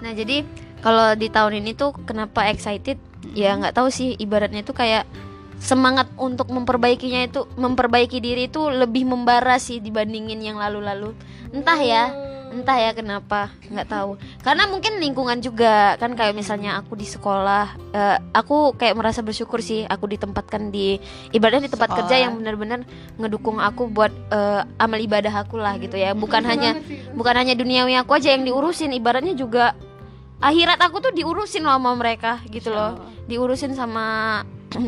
Nah 0.00 0.12
jadi 0.14 0.46
kalau 0.80 1.12
di 1.16 1.28
tahun 1.28 1.60
ini 1.60 1.76
tuh 1.76 1.92
kenapa 2.04 2.48
excited? 2.48 2.96
Ya 3.36 3.54
nggak 3.56 3.76
tahu 3.76 3.92
sih. 3.92 4.16
Ibaratnya 4.16 4.64
tuh 4.64 4.76
kayak 4.76 5.04
semangat 5.60 6.08
untuk 6.16 6.48
memperbaikinya 6.48 7.28
itu 7.28 7.44
memperbaiki 7.60 8.18
diri 8.18 8.48
itu 8.48 8.72
lebih 8.72 9.04
membara 9.04 9.60
sih 9.60 9.78
dibandingin 9.78 10.40
yang 10.40 10.56
lalu-lalu. 10.56 11.12
Entah 11.52 11.76
ya, 11.76 12.08
entah 12.48 12.80
ya 12.80 12.90
kenapa 12.96 13.52
nggak 13.68 13.88
tahu. 13.92 14.16
Karena 14.40 14.64
mungkin 14.72 14.96
lingkungan 14.96 15.44
juga 15.44 16.00
kan 16.00 16.16
kayak 16.16 16.32
misalnya 16.32 16.80
aku 16.80 16.96
di 16.96 17.04
sekolah, 17.04 17.76
eh, 17.92 18.16
aku 18.32 18.72
kayak 18.72 18.96
merasa 18.96 19.20
bersyukur 19.20 19.60
sih 19.60 19.84
aku 19.84 20.08
ditempatkan 20.08 20.72
di 20.72 20.96
ibaratnya 21.36 21.68
di 21.68 21.72
tempat 21.76 21.92
Sekolah. 21.92 22.08
kerja 22.08 22.16
yang 22.24 22.40
benar-benar 22.40 22.80
ngedukung 23.20 23.60
aku 23.60 23.92
buat 23.92 24.10
eh, 24.32 24.64
amal 24.80 24.96
ibadah 24.96 25.44
aku 25.44 25.60
lah 25.60 25.76
gitu 25.76 26.00
ya. 26.00 26.16
Bukan 26.16 26.40
hanya 26.48 26.80
bukan 27.12 27.36
hanya 27.36 27.52
duniawi 27.52 28.00
aku 28.00 28.16
aja 28.16 28.32
yang 28.32 28.48
diurusin 28.48 28.96
ibaratnya 28.96 29.36
juga 29.36 29.76
akhirat 30.40 30.80
aku 30.80 31.04
tuh 31.04 31.12
diurusin 31.12 31.62
loh 31.62 31.76
sama 31.76 31.92
mereka 31.96 32.40
gitu 32.48 32.72
loh. 32.72 32.96
Diurusin 33.28 33.76
sama 33.76 34.40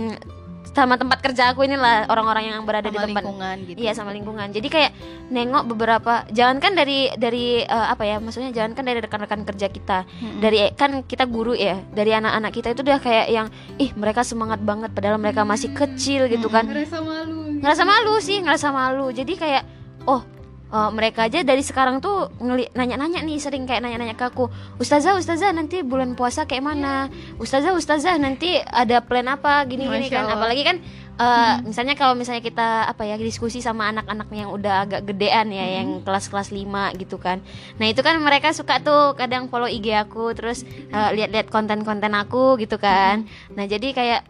sama 0.72 0.96
tempat 0.96 1.20
kerja 1.20 1.52
aku 1.52 1.68
inilah 1.68 2.08
orang-orang 2.08 2.48
yang 2.48 2.64
berada 2.64 2.88
di 2.88 2.96
Sama 2.96 3.04
tempat. 3.04 3.22
lingkungan 3.22 3.56
gitu. 3.68 3.76
Iya 3.76 3.92
sama 3.92 4.10
lingkungan. 4.16 4.48
Jadi 4.56 4.68
kayak 4.72 4.90
nengok 5.28 5.64
beberapa, 5.68 6.24
jangankan 6.32 6.72
dari 6.72 7.12
dari 7.12 7.60
eh, 7.60 7.86
apa 7.92 8.08
ya, 8.08 8.16
maksudnya 8.24 8.56
jangankan 8.56 8.84
dari 8.88 8.98
rekan-rekan 9.04 9.44
kerja 9.44 9.68
kita, 9.68 10.08
dari 10.40 10.72
kan 10.72 11.04
kita 11.04 11.28
guru 11.28 11.52
ya, 11.52 11.76
dari 11.92 12.16
anak-anak 12.16 12.52
kita 12.56 12.68
itu 12.72 12.80
udah 12.88 12.98
kayak 13.04 13.26
yang, 13.28 13.46
ih 13.76 13.92
mereka 13.92 14.24
semangat 14.24 14.64
banget, 14.64 14.96
padahal 14.96 15.20
mereka 15.20 15.44
masih 15.44 15.76
kecil 15.76 16.24
gitu 16.32 16.48
kan, 16.48 16.64
ngerasa 16.64 17.04
malu. 17.04 17.60
Ngerasa 17.60 17.82
malu 17.84 18.14
sih, 18.24 18.40
ngerasa 18.40 18.68
malu. 18.72 19.06
Jadi 19.12 19.32
kayak, 19.36 19.62
oh 20.08 20.24
eh, 20.72 20.90
mereka 20.90 21.28
aja 21.28 21.44
dari 21.44 21.60
sekarang 21.60 22.00
tuh 22.00 22.32
ngeli 22.40 22.72
nanya-nanya 22.72 23.20
nih 23.20 23.38
sering 23.38 23.68
kayak 23.68 23.84
nanya-nanya 23.84 24.16
ke 24.16 24.24
aku 24.24 24.48
ustazah 24.80 25.14
ustazah 25.20 25.52
nanti 25.52 25.84
bulan 25.84 26.16
puasa 26.16 26.48
kayak 26.48 26.64
mana? 26.64 27.12
Ustazah 27.36 27.76
ustazah 27.76 28.16
nanti 28.16 28.56
ada 28.58 29.04
plan 29.04 29.28
apa? 29.28 29.62
Gini-gini 29.68 30.08
kan. 30.08 30.26
Apalagi 30.32 30.62
kan 30.64 30.76
eh, 31.20 31.54
misalnya 31.62 31.94
kalau 31.94 32.16
misalnya 32.16 32.42
kita 32.42 32.88
apa 32.88 33.04
ya 33.04 33.20
diskusi 33.20 33.60
sama 33.60 33.92
anak-anak 33.92 34.28
yang 34.32 34.50
udah 34.50 34.88
agak 34.88 35.04
gedean 35.12 35.52
ya 35.52 35.82
yang 35.82 36.00
kelas-kelas 36.02 36.50
5 36.50 36.96
gitu 36.98 37.20
kan. 37.20 37.44
Nah 37.76 37.86
itu 37.86 38.00
kan 38.00 38.16
mereka 38.18 38.56
suka 38.56 38.80
tuh 38.80 39.12
kadang 39.14 39.52
follow 39.52 39.68
IG 39.68 39.92
aku 39.92 40.32
terus 40.32 40.64
eh, 40.66 41.10
lihat-lihat 41.12 41.52
konten-konten 41.52 42.16
aku 42.16 42.56
gitu 42.56 42.80
kan. 42.80 43.28
Nah 43.52 43.68
jadi 43.68 43.92
kayak 43.92 44.22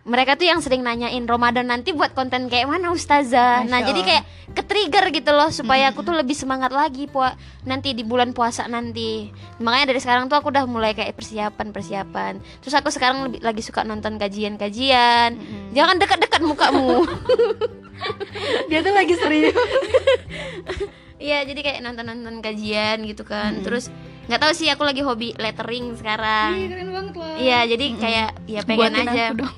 mereka 0.00 0.32
tuh 0.32 0.44
yang 0.44 0.58
sering 0.58 0.80
nanyain 0.80 1.22
Ramadan 1.22 1.68
nanti 1.68 1.92
buat 1.92 2.10
konten 2.10 2.48
kayak 2.48 2.66
mana 2.66 2.88
ustazah? 2.88 3.62
Nah 3.62 3.78
Masya 3.78 3.86
jadi 3.86 4.00
Allah. 4.00 4.08
kayak 4.08 4.24
ke 4.50 4.62
trigger 4.64 5.04
gitu 5.12 5.30
loh 5.30 5.50
supaya 5.50 5.88
aku 5.88 6.00
tuh 6.00 6.10
lebih 6.10 6.32
semangat 6.32 6.70
lagi 6.70 7.04
pua 7.04 7.36
nanti 7.62 7.92
di 7.92 8.00
bulan 8.00 8.32
puasa 8.32 8.64
nanti. 8.64 9.28
Makanya 9.58 9.86
dari 9.86 10.00
sekarang 10.00 10.26
tuh 10.26 10.36
aku 10.36 10.48
udah 10.48 10.64
mulai 10.64 10.90
kayak 10.90 11.12
persiapan 11.12 11.68
persiapan 11.70 12.32
terus 12.58 12.72
aku 12.72 12.88
sekarang 12.88 13.28
lebih 13.28 13.40
lagi 13.40 13.60
suka 13.60 13.82
nonton 13.82 14.16
kajian 14.16 14.56
kajian 14.56 15.36
jangan 15.70 15.96
dekat-dekat 15.96 16.40
mukamu. 16.40 17.04
Dia 18.68 18.80
tuh 18.80 18.92
lagi 18.92 19.14
serius. 19.14 19.54
Iya 21.20 21.44
jadi 21.44 21.60
kayak 21.60 21.78
nonton-nonton 21.84 22.40
kajian 22.40 23.04
gitu 23.04 23.28
kan. 23.28 23.52
Mm-mm. 23.52 23.64
terus 23.68 23.92
nggak 24.24 24.40
tahu 24.40 24.52
sih 24.56 24.72
aku 24.72 24.88
lagi 24.88 25.04
hobi 25.04 25.36
lettering 25.36 25.92
Iya, 25.92 25.96
sekarang 26.00 26.50
keren 26.64 26.88
banget 26.88 27.14
lah. 27.20 27.34
Iya 27.36 27.58
jadi 27.68 27.86
kayak 27.92 28.28
ya 28.48 28.60
pengen 28.68 28.80
Buatin 28.88 29.04
aja. 29.04 29.24
aku 29.28 29.34
dong. 29.44 29.56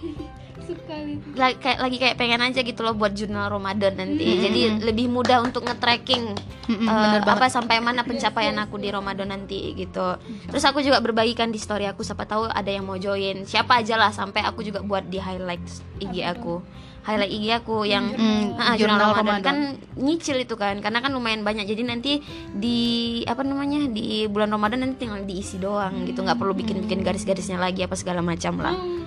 Sekali 0.77 1.13
lagi 1.35 1.57
kayak 1.59 1.79
lagi 1.79 1.97
kayak 1.97 2.17
pengen 2.17 2.41
aja 2.41 2.61
gitu 2.61 2.81
loh 2.81 2.93
buat 2.93 3.13
jurnal 3.13 3.49
Ramadan 3.49 3.93
nanti. 3.95 4.25
Mm-mm. 4.25 4.43
jadi 4.43 4.61
lebih 4.83 5.07
mudah 5.09 5.41
untuk 5.41 5.65
nge-tracking 5.65 6.33
bener 6.63 7.21
banget. 7.21 7.27
apa 7.27 7.47
sampai 7.49 7.77
mana 7.79 8.03
pencapaian 8.03 8.55
aku 8.57 8.77
di 8.77 8.89
Ramadan 8.89 9.29
nanti 9.29 9.75
gitu. 9.75 10.17
Terus 10.47 10.65
aku 10.65 10.81
juga 10.81 10.99
berbagikan 10.99 11.51
di 11.51 11.59
story 11.59 11.85
aku 11.85 12.01
siapa 12.01 12.25
tahu 12.25 12.47
ada 12.47 12.71
yang 12.71 12.87
mau 12.87 12.97
join. 12.97 13.43
Siapa 13.43 13.83
aja 13.83 13.99
lah 13.99 14.11
sampai 14.11 14.43
aku 14.43 14.63
juga 14.63 14.81
buat 14.81 15.05
di 15.05 15.19
highlights 15.19 15.83
IG 15.99 16.23
aku. 16.23 16.63
Highlight 17.03 17.35
IG 17.35 17.47
aku 17.51 17.83
yang 17.83 18.15
Mm, 18.15 18.55
Ah, 18.55 18.79
jurnal 18.79 18.95
jurnal 18.95 19.11
Ramadan. 19.11 19.27
Ramadan. 19.27 19.43
kan 19.43 19.57
nyicil 19.99 20.39
itu 20.39 20.55
kan 20.55 20.79
karena 20.79 21.03
kan 21.03 21.11
lumayan 21.11 21.43
banyak. 21.43 21.67
Jadi 21.67 21.83
nanti 21.83 22.13
di 22.55 22.79
apa 23.27 23.43
namanya 23.43 23.91
di 23.91 24.31
bulan 24.31 24.55
Ramadan 24.55 24.87
nanti 24.87 25.03
tinggal 25.03 25.27
diisi 25.27 25.59
doang 25.59 26.07
gitu. 26.07 26.23
Nggak 26.23 26.39
perlu 26.39 26.55
bikin 26.55 26.87
bikin 26.87 27.03
garis-garisnya 27.03 27.59
lagi 27.59 27.83
apa 27.83 27.99
segala 27.99 28.23
macam 28.23 28.55
lah 28.63 29.02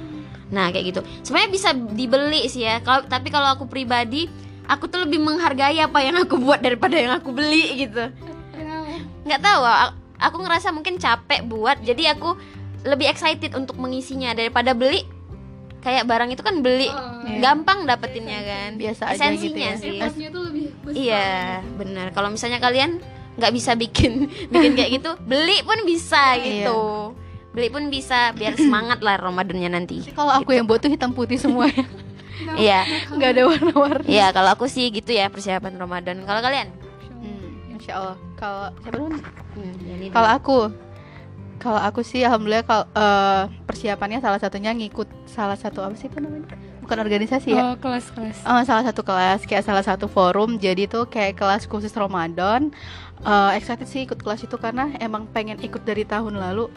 nah 0.55 0.71
kayak 0.71 0.95
gitu. 0.95 1.01
Sebenarnya 1.27 1.51
bisa 1.51 1.69
dibeli 1.75 2.47
sih 2.47 2.63
ya. 2.63 2.79
Kalau 2.79 3.03
tapi 3.03 3.27
kalau 3.27 3.51
aku 3.51 3.67
pribadi 3.67 4.31
aku 4.65 4.88
tuh 4.88 5.03
lebih 5.03 5.19
menghargai 5.19 5.83
apa 5.83 6.00
yang 6.00 6.15
aku 6.24 6.39
buat 6.39 6.63
daripada 6.63 6.95
yang 6.95 7.12
aku 7.19 7.35
beli 7.35 7.83
gitu. 7.83 8.07
Nggak 9.27 9.41
tahu 9.43 9.62
aku 10.15 10.38
ngerasa 10.39 10.71
mungkin 10.71 10.95
capek 10.95 11.43
buat 11.43 11.83
jadi 11.83 12.15
aku 12.15 12.39
lebih 12.88 13.12
excited 13.12 13.51
untuk 13.51 13.75
mengisinya. 13.75 14.31
Daripada 14.31 14.71
beli 14.71 15.03
kayak 15.83 16.07
barang 16.07 16.33
itu 16.33 16.41
kan 16.41 16.65
beli 16.65 16.89
Oh, 16.89 17.41
gampang 17.41 17.83
dapetinnya 17.83 18.39
kan. 18.41 18.69
Biasa 18.79 19.12
aja 19.12 19.33
gitu 19.33 19.51
esensinya 19.59 19.69
ya. 19.69 19.81
sih. 19.81 19.97
Tuh 20.31 20.43
lebih 20.50 20.65
besar. 20.81 20.97
Iya, 20.97 21.29
benar. 21.75 22.07
Kalau 22.15 22.29
misalnya 22.31 22.62
kalian 22.63 23.01
nggak 23.35 23.51
bisa 23.51 23.75
bikin 23.75 24.31
bikin 24.53 24.71
kayak 24.79 24.91
gitu, 25.01 25.12
beli 25.27 25.59
pun 25.67 25.83
bisa 25.83 26.39
gitu. 26.39 27.12
Beli 27.55 27.71
pun 27.71 27.88
bisa 27.88 28.35
biar 28.35 28.53
semangat 28.62 29.00
lah 29.00 29.15
Ramadannya 29.15 29.71
nanti. 29.71 30.03
Kalau 30.12 30.29
aku 30.29 30.51
yang 30.51 30.67
buat 30.67 30.83
tuh 30.83 30.91
hitam 30.91 31.09
putih 31.09 31.39
semua 31.39 31.71
ya. 31.71 31.85
Iya. 32.59 32.83
Nggak 33.09 33.29
ada 33.31 33.43
warna-warni. 33.47 34.12
Iya, 34.12 34.27
kalau 34.29 34.51
aku 34.51 34.67
sih 34.67 34.91
gitu 34.91 35.07
ya 35.09 35.31
persiapan 35.31 35.79
Ramadan. 35.79 36.19
Kalau 36.21 36.43
kalian? 36.43 36.67
Hmm, 37.15 37.71
Insya 37.71 37.95
Allah. 37.95 38.17
Kalau 38.35 38.75
siapa 38.75 38.91
dulu? 38.91 39.07
Hmm, 39.55 39.74
Kalau 40.12 40.29
aku, 40.29 40.57
kalau 41.57 41.79
aku 41.79 42.03
sih 42.03 42.27
alhamdulillah 42.27 42.67
kalau 42.67 42.85
eh, 42.91 43.43
persiapannya 43.63 44.19
salah 44.19 44.38
satunya 44.38 44.75
ngikut 44.75 45.07
salah 45.25 45.55
satu 45.55 45.79
apa 45.79 45.95
sih 45.95 46.12
itu 46.12 46.19
namanya? 46.19 46.51
Bukan 46.83 46.97
organisasi 47.01 47.55
ya. 47.55 47.71
oh 47.71 47.75
kelas 47.79 48.12
kelas 48.12 48.38
Eh, 48.43 48.63
salah 48.67 48.83
satu 48.83 49.01
kelas 49.01 49.47
kayak 49.47 49.63
salah 49.63 49.81
satu 49.81 50.05
forum 50.05 50.59
jadi 50.59 50.85
tuh 50.85 51.07
kayak 51.07 51.39
kelas 51.39 51.65
khusus 51.65 51.95
Ramadan 51.95 52.69
Eh, 53.24 53.51
excited 53.55 53.88
sih 53.88 54.03
ikut 54.03 54.19
kelas 54.19 54.43
itu 54.43 54.59
karena 54.59 54.91
emang 55.00 55.24
pengen 55.25 55.55
ikut 55.57 55.81
dari 55.81 56.03
tahun 56.03 56.35
lalu 56.35 56.67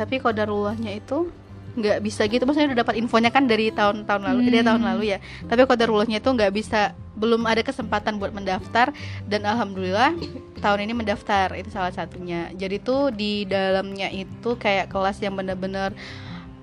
tapi 0.00 0.16
kodarullahnya 0.16 0.96
itu 0.96 1.28
nggak 1.70 2.00
bisa 2.00 2.24
gitu 2.24 2.42
maksudnya 2.42 2.72
udah 2.72 2.80
dapat 2.82 2.98
infonya 2.98 3.30
kan 3.30 3.44
dari 3.44 3.70
tahun-tahun 3.70 4.22
lalu 4.24 4.40
dari 4.42 4.58
Hmm. 4.58 4.68
tahun 4.68 4.82
lalu 4.82 5.02
ya 5.06 5.18
tapi 5.44 5.60
kodarullahnya 5.62 6.18
itu 6.18 6.28
nggak 6.28 6.50
bisa 6.50 6.80
belum 7.14 7.44
ada 7.44 7.60
kesempatan 7.60 8.16
buat 8.16 8.32
mendaftar 8.32 8.90
dan 9.24 9.40
alhamdulillah 9.44 10.16
tahun 10.58 10.78
ini 10.82 10.92
mendaftar 10.96 11.54
itu 11.54 11.70
salah 11.70 11.92
satunya 11.92 12.50
jadi 12.52 12.80
tuh 12.80 13.12
di 13.12 13.44
dalamnya 13.44 14.08
itu 14.08 14.56
kayak 14.56 14.88
kelas 14.88 15.20
yang 15.20 15.32
bener-bener 15.32 15.94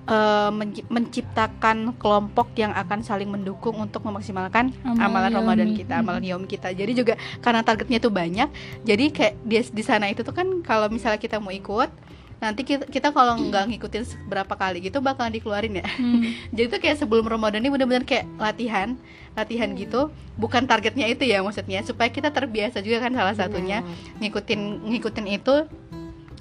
eh, 0.06 0.52
menci- 0.52 0.88
menciptakan 0.88 1.92
kelompok 1.94 2.52
yang 2.56 2.72
akan 2.74 3.00
saling 3.02 3.28
mendukung 3.28 3.76
untuk 3.78 4.00
memaksimalkan 4.02 4.72
Amalan 4.82 5.00
amalan 5.02 5.32
Ramadan 5.34 5.68
yaumi. 5.68 5.78
kita, 5.78 5.94
amalan 5.98 6.24
yaum 6.26 6.44
kita. 6.46 6.72
Jadi 6.72 6.92
juga 6.94 7.14
karena 7.38 7.60
targetnya 7.60 8.00
tuh 8.00 8.08
banyak, 8.10 8.48
jadi 8.82 9.06
kayak 9.10 9.34
di, 9.42 9.56
di 9.62 9.84
sana 9.84 10.08
itu 10.08 10.20
tuh 10.22 10.32
kan 10.32 10.48
kalau 10.62 10.88
misalnya 10.88 11.16
kita 11.18 11.38
mau 11.38 11.52
ikut, 11.52 11.92
nanti 12.38 12.62
kita, 12.62 12.86
kita 12.86 13.10
kalau 13.10 13.34
nggak 13.38 13.66
ngikutin 13.74 14.30
berapa 14.30 14.54
kali 14.54 14.86
gitu 14.86 15.02
bakalan 15.02 15.34
dikeluarin 15.34 15.82
ya. 15.82 15.86
Hmm. 15.86 16.22
Jadi 16.56 16.68
tuh 16.70 16.80
kayak 16.82 16.98
sebelum 17.02 17.26
Ramadan 17.26 17.66
ini 17.66 17.74
benar-benar 17.74 18.06
kayak 18.06 18.30
latihan, 18.38 18.94
latihan 19.34 19.74
gitu. 19.74 20.14
Bukan 20.38 20.70
targetnya 20.70 21.10
itu 21.10 21.26
ya 21.26 21.42
maksudnya, 21.42 21.82
supaya 21.82 22.14
kita 22.14 22.30
terbiasa 22.30 22.86
juga 22.86 23.02
kan 23.02 23.14
salah 23.18 23.34
satunya 23.34 23.82
ngikutin 24.22 24.86
ngikutin 24.94 25.28
itu. 25.34 25.56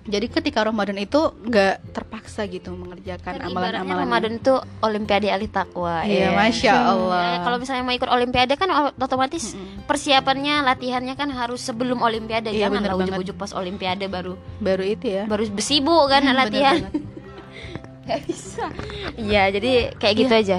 Jadi 0.06 0.26
ketika 0.30 0.62
Ramadan 0.62 0.94
itu 0.96 1.18
nggak 1.34 1.90
terpaksa 1.90 2.46
gitu 2.46 2.70
mengerjakan 2.78 3.42
Kan 3.42 3.50
amalan-amalan. 3.50 4.06
Ramadan 4.06 4.32
itu 4.38 4.54
olimpiade 4.78 5.28
ahli 5.28 5.50
takwa. 5.50 6.06
Iya, 6.06 6.30
ya. 6.30 6.38
masya 6.38 6.72
Masya 6.72 6.72
Allah. 6.86 7.26
Ya, 7.26 7.38
kalau 7.42 7.56
misalnya 7.58 7.82
mau 7.82 7.94
ikut 7.94 8.10
olimpiade 8.10 8.54
kan 8.54 8.68
otomatis 8.96 9.52
Mm-mm. 9.52 9.82
persiapannya, 9.90 10.62
latihannya 10.62 11.14
kan 11.18 11.28
harus 11.34 11.58
sebelum 11.60 12.00
olimpiade. 12.00 12.54
Iya, 12.54 12.70
Jangan 12.70 12.86
lah 12.86 12.94
ujuk-ujuk 12.94 13.36
pas 13.36 13.50
olimpiade 13.50 14.06
baru 14.06 14.38
baru 14.62 14.84
itu 14.86 15.06
ya. 15.10 15.24
baru 15.26 15.42
bersibuk 15.50 16.06
kan 16.06 16.22
Hmm, 16.26 16.38
latihan. 16.38 16.76
Gak 18.06 18.20
bisa. 18.30 18.70
Iya, 19.18 19.50
jadi 19.50 19.90
kayak 19.98 20.14
gitu 20.14 20.34
aja. 20.34 20.58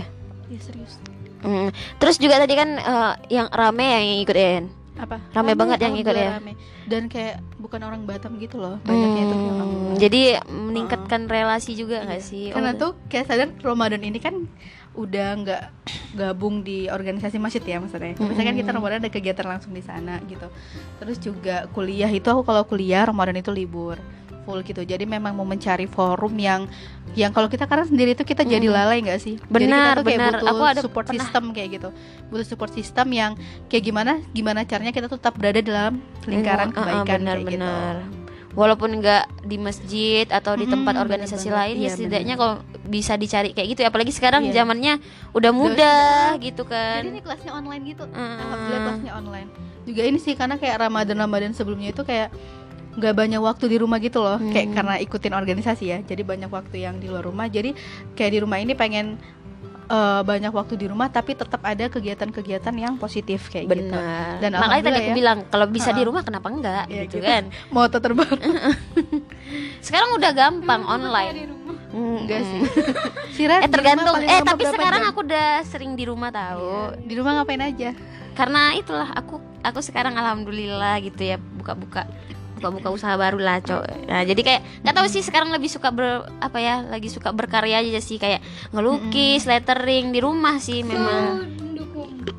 Iya 0.51 0.59
serius. 0.59 0.99
Hmm. 1.39 1.71
Terus 1.99 2.19
juga 2.19 2.43
tadi 2.43 2.53
kan 2.59 2.69
eh, 2.75 3.13
yang 3.31 3.47
rame 3.47 3.87
yang 3.87 4.05
ikutin. 4.27 4.76
Apa? 4.97 5.17
Rame 5.29 5.53
banget 5.53 5.77
yang 5.79 5.93
ikut 5.93 6.11
ya. 6.11 6.29
rame. 6.35 6.53
Dan 6.83 7.05
kayak 7.05 7.39
bukan 7.57 7.81
orang 7.81 8.01
Batam 8.03 8.35
gitu 8.37 8.57
loh, 8.57 8.81
banyaknya 8.81 9.23
itu 9.23 9.35
yang 9.37 9.55
Hmm, 9.57 9.61
alhamdulillah. 9.61 9.99
jadi 9.99 10.21
meningkatkan 10.47 11.21
relasi 11.27 11.71
juga 11.73 12.01
nggak 12.01 12.21
sih? 12.21 12.49
Karena 12.49 12.73
Oh, 12.73 12.79
tuh 12.79 12.91
kayak 13.07 13.25
sadar 13.27 13.49
Ramadan 13.61 14.01
ini 14.01 14.17
kan 14.17 14.49
udah 14.93 15.29
nggak 15.37 15.63
gabung 16.15 16.65
di 16.65 16.89
organisasi 16.89 17.37
masjid 17.37 17.61
ya 17.61 17.77
maksudnya. 17.77 18.17
Misalkan 18.17 18.57
kita 18.57 18.73
Ramadan 18.73 18.97
ada 18.99 19.11
kegiatan 19.11 19.45
langsung 19.45 19.69
di 19.69 19.81
sana 19.81 20.17
gitu. 20.25 20.49
Terus 20.97 21.17
juga 21.17 21.69
kuliah 21.69 22.09
itu 22.09 22.25
aku 22.25 22.41
kalau 22.41 22.65
kuliah 22.65 23.05
Ramadan 23.05 23.37
itu 23.37 23.53
libur 23.53 24.01
full 24.47 24.63
gitu. 24.63 24.79
Jadi 24.81 25.03
memang 25.03 25.35
mau 25.35 25.43
mencari 25.43 25.83
forum 25.85 26.31
yang 26.39 26.71
yang 27.13 27.35
kalau 27.35 27.45
kita 27.45 27.67
karena 27.67 27.83
sendiri 27.83 28.15
itu 28.15 28.23
kita 28.23 28.47
jadi 28.47 28.63
lalai 28.63 29.03
nggak 29.03 29.19
sih? 29.19 29.35
jadi 29.35 29.51
Benar, 29.67 29.75
kita 29.75 29.91
tuh 29.91 30.05
kayak 30.05 30.15
benar. 30.17 30.31
butuh 30.33 30.47
Aku 30.47 30.63
ada 30.63 30.81
support 30.81 31.05
pernah- 31.05 31.19
system 31.19 31.43
kayak 31.51 31.69
gitu. 31.73 31.89
Butuh 32.29 32.45
support 32.47 32.71
system 32.71 33.07
yang 33.11 33.31
kayak 33.67 33.83
gimana 33.83 34.23
gimana 34.31 34.63
caranya 34.63 34.89
kita 34.89 35.11
tetap 35.11 35.35
berada 35.35 35.59
dalam 35.59 35.99
lingkaran 36.23 36.71
Iya, 36.71 36.71
uh-uh, 36.71 36.79
kebaikan 36.79 37.19
benar, 37.19 37.35
kayak 37.35 37.43
gitu. 37.43 37.59
benar. 37.59 37.95
Walaupun 38.53 38.89
nggak 38.95 39.23
di 39.45 39.57
masjid 39.59 40.25
atau 40.27 40.57
di 40.57 40.65
tempat 40.65 40.93
Mm-mm, 40.93 41.03
organisasi 41.03 41.45
benar 41.45 41.59
lain, 41.59 41.75
ya 41.75 41.81
Iya, 41.83 41.91
setidaknya 41.93 42.35
kalau 42.35 42.53
bisa 42.87 43.13
dicari 43.13 43.53
kayak 43.53 43.67
gitu. 43.69 43.81
ya. 43.83 43.89
Apalagi 43.91 44.09
sekarang 44.09 44.41
Iya. 44.43 44.63
zamannya 44.63 44.93
udah 45.29 45.51
mudah 45.51 46.01
gitu 46.39 46.65
kan. 46.65 47.03
Jadi 47.03 47.11
ini 47.11 47.21
kelasnya 47.21 47.51
online 47.51 47.83
gitu. 47.85 48.03
Mm. 48.07 48.17
Alhamdulillah 48.17 48.81
kelasnya 48.83 49.13
online. 49.13 49.49
Juga 49.85 50.01
ini 50.03 50.17
sih 50.17 50.33
karena 50.33 50.55
kayak 50.55 50.81
Ramadan 50.81 51.17
Ramadan 51.17 51.51
sebelumnya 51.53 51.91
itu 51.91 52.01
kayak 52.01 52.33
nggak 52.97 53.13
banyak 53.13 53.37
waktu 53.37 53.65
di 53.69 53.77
rumah 53.77 53.97
gitu 53.97 54.19
loh. 54.19 54.35
Hmm. 54.35 54.49
Kayak 54.49 54.67
karena 54.73 54.95
ikutin 54.97 55.33
organisasi 55.33 55.85
ya. 55.85 55.97
Jadi 56.01 56.21
banyak 56.21 56.49
waktu 56.49 56.81
yang 56.81 56.97
di 56.97 57.05
luar 57.05 57.21
rumah. 57.21 57.45
Jadi 57.45 57.77
kayak 58.11 58.31
di 58.33 58.39
rumah 58.41 58.57
ini 58.57 58.73
pengen 58.73 59.21
eh, 59.87 60.21
banyak 60.21 60.49
waktu 60.49 60.75
di 60.75 60.89
rumah 60.89 61.07
tapi 61.07 61.31
tetap 61.31 61.61
ada 61.61 61.87
kegiatan-kegiatan 61.87 62.73
yang 62.73 62.97
positif 62.97 63.47
kayak 63.47 63.69
gitu. 63.69 63.93
Benar. 63.93 64.41
Dan 64.41 64.51
Makanya 64.51 64.83
tadi 64.83 64.97
aku 64.99 65.11
ya. 65.11 65.15
bilang 65.15 65.37
kalau 65.47 65.65
bisa 65.65 65.89
di 65.89 66.01
Uh-uh. 66.01 66.07
rumah 66.09 66.21
kenapa 66.21 66.47
enggak 66.49 66.83
Iya, 66.87 67.05
gitu 67.05 67.17
gitu. 67.17 67.29
kan. 67.29 67.43
Moto 67.73 67.97
terbaru. 67.97 68.35
Sekarang 69.85 70.09
udah 70.13 70.31
gampang 70.33 70.81
Di 70.81 70.89
online. 70.89 71.33
rumah. 71.47 71.75
Enggak 71.87 72.39
Mm. 72.43 72.47
sih. 72.51 72.61
Eh 73.47 73.63
di 73.63 73.69
tergantung. 73.69 74.17
Eh 74.19 74.41
tapi 74.41 74.63
sekarang 74.65 75.01
jam? 75.01 75.09
aku 75.09 75.19
udah 75.23 75.49
sering 75.63 75.93
di 75.93 76.03
rumah 76.03 76.29
tahu. 76.29 76.97
Di 76.99 77.13
rumah 77.15 77.37
ngapain 77.37 77.61
aja? 77.61 77.93
Karena 78.33 78.73
itulah 78.73 79.13
aku 79.13 79.37
aku 79.61 79.79
sekarang 79.79 80.13
alhamdulillah 80.13 80.99
gitu 80.99 81.21
ya 81.23 81.37
buka-buka 81.39 82.05
buka-buka 82.57 82.89
usaha 82.89 83.13
baru 83.15 83.37
lah 83.37 83.61
cok. 83.61 84.09
Nah 84.09 84.25
jadi 84.25 84.41
kayak 84.41 84.61
nggak 84.83 84.95
tahu 84.97 85.07
sih 85.07 85.21
sekarang 85.21 85.53
lebih 85.53 85.69
suka 85.69 85.93
ber 85.93 86.25
apa 86.41 86.57
ya 86.57 86.81
lagi 86.83 87.07
suka 87.07 87.29
berkarya 87.31 87.85
aja 87.85 88.01
sih 88.01 88.17
kayak 88.17 88.41
ngelukis 88.73 89.45
lettering 89.45 90.11
di 90.11 90.19
rumah 90.19 90.57
sih 90.57 90.81
memang. 90.81 91.55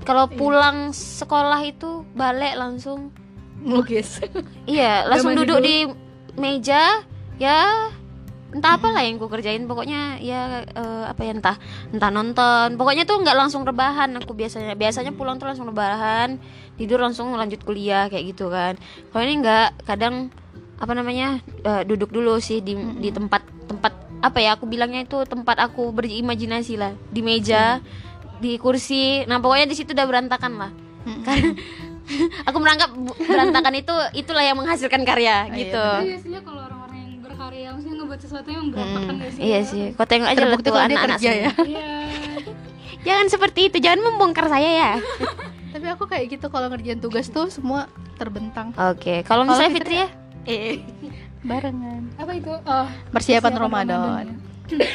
kalau 0.04 0.24
pulang 0.24 0.92
sekolah 0.96 1.60
itu 1.68 2.00
balik 2.16 2.56
langsung 2.56 3.12
Ngelukis. 3.60 4.24
iya 4.64 5.04
langsung 5.04 5.36
duduk 5.36 5.60
dulu. 5.60 5.66
di 5.68 5.76
meja 6.40 7.04
ya 7.36 7.92
entah 8.48 8.80
apa 8.80 8.88
lah 8.88 9.04
yang 9.04 9.20
ku 9.20 9.28
kerjain 9.28 9.68
pokoknya 9.68 10.16
ya 10.24 10.64
eh, 10.64 11.04
apa 11.04 11.20
ya 11.20 11.32
entah 11.36 11.56
entah 11.92 12.10
nonton. 12.10 12.80
Pokoknya 12.80 13.04
tuh 13.04 13.20
nggak 13.20 13.36
langsung 13.36 13.62
rebahan. 13.68 14.08
Aku 14.24 14.32
biasanya 14.32 14.72
biasanya 14.72 15.12
pulang 15.12 15.36
tuh 15.36 15.48
langsung 15.48 15.68
rebahan 15.68 16.40
tidur 16.78 17.02
langsung 17.02 17.34
lanjut 17.34 17.60
kuliah 17.66 18.06
kayak 18.08 18.32
gitu 18.32 18.48
kan. 18.48 18.78
Kalau 19.10 19.22
ini 19.26 19.42
nggak 19.42 19.84
kadang 19.84 20.32
apa 20.78 20.92
namanya 20.94 21.42
eh, 21.66 21.82
duduk 21.84 22.14
dulu 22.14 22.38
sih 22.38 22.62
di 22.62 22.78
di 23.02 23.10
tempat 23.10 23.42
tempat 23.68 23.92
apa 24.18 24.38
ya 24.42 24.58
aku 24.58 24.66
bilangnya 24.66 25.04
itu 25.04 25.26
tempat 25.28 25.58
aku 25.60 25.92
berimajinasi 25.92 26.74
lah. 26.78 26.94
Di 27.10 27.20
meja 27.20 27.82
di 28.38 28.56
kursi. 28.56 29.26
Nah 29.26 29.42
pokoknya 29.42 29.66
di 29.68 29.76
situ 29.76 29.92
udah 29.92 30.06
berantakan 30.06 30.52
lah. 30.56 30.70
Karena 31.26 31.52
aku 32.48 32.56
menganggap 32.56 32.90
bu- 32.94 33.18
berantakan 33.20 33.74
itu 33.76 33.94
itulah 34.16 34.40
yang 34.40 34.56
menghasilkan 34.56 35.04
karya 35.04 35.50
iya, 35.52 35.58
gitu. 35.58 35.84
Tapi 35.84 36.08
biasanya 36.14 36.40
kalau 36.40 36.60
orang-orang 36.64 36.77
berkarya 37.68 37.76
maksudnya 37.76 37.96
ngebuat 38.00 38.20
sesuatu 38.20 38.48
yang 38.48 38.64
berantakan 38.72 39.14
gak 39.14 39.30
sih 39.30 39.42
Iya 39.42 39.58
sih, 39.62 39.82
kau 39.94 40.06
tengok 40.08 40.28
aja 40.28 40.36
lah 40.36 40.44
Terbukti 40.48 40.64
tuh 40.64 40.72
kalau 40.72 40.80
dia 40.80 40.88
anak-anak 40.90 41.18
kerja 41.18 41.32
ya. 41.34 41.50
iya 41.64 41.90
Jangan 43.06 43.26
seperti 43.30 43.60
itu, 43.70 43.76
jangan 43.78 44.00
membongkar 44.04 44.50
saya 44.50 44.68
ya. 44.68 44.92
Tapi 45.72 45.86
aku 45.86 46.04
kayak 46.10 46.24
gitu 46.28 46.50
kalau 46.50 46.66
ngerjain 46.66 46.98
tugas 46.98 47.30
tuh 47.30 47.46
semua 47.46 47.86
terbentang. 48.18 48.74
Oke, 48.74 49.22
kalau 49.22 49.46
Kalau 49.46 49.54
misalnya 49.54 49.70
Fitri 49.70 49.94
Fitri 49.94 49.96
ya, 49.96 50.08
Eh, 50.44 50.76
barengan. 51.40 52.02
apa 52.16 52.32
itu 52.34 52.50
oh 52.50 52.86
Persiapan, 53.14 53.14
persiapan 53.14 53.52
Ramadan. 53.54 54.24
ya. 54.66 54.88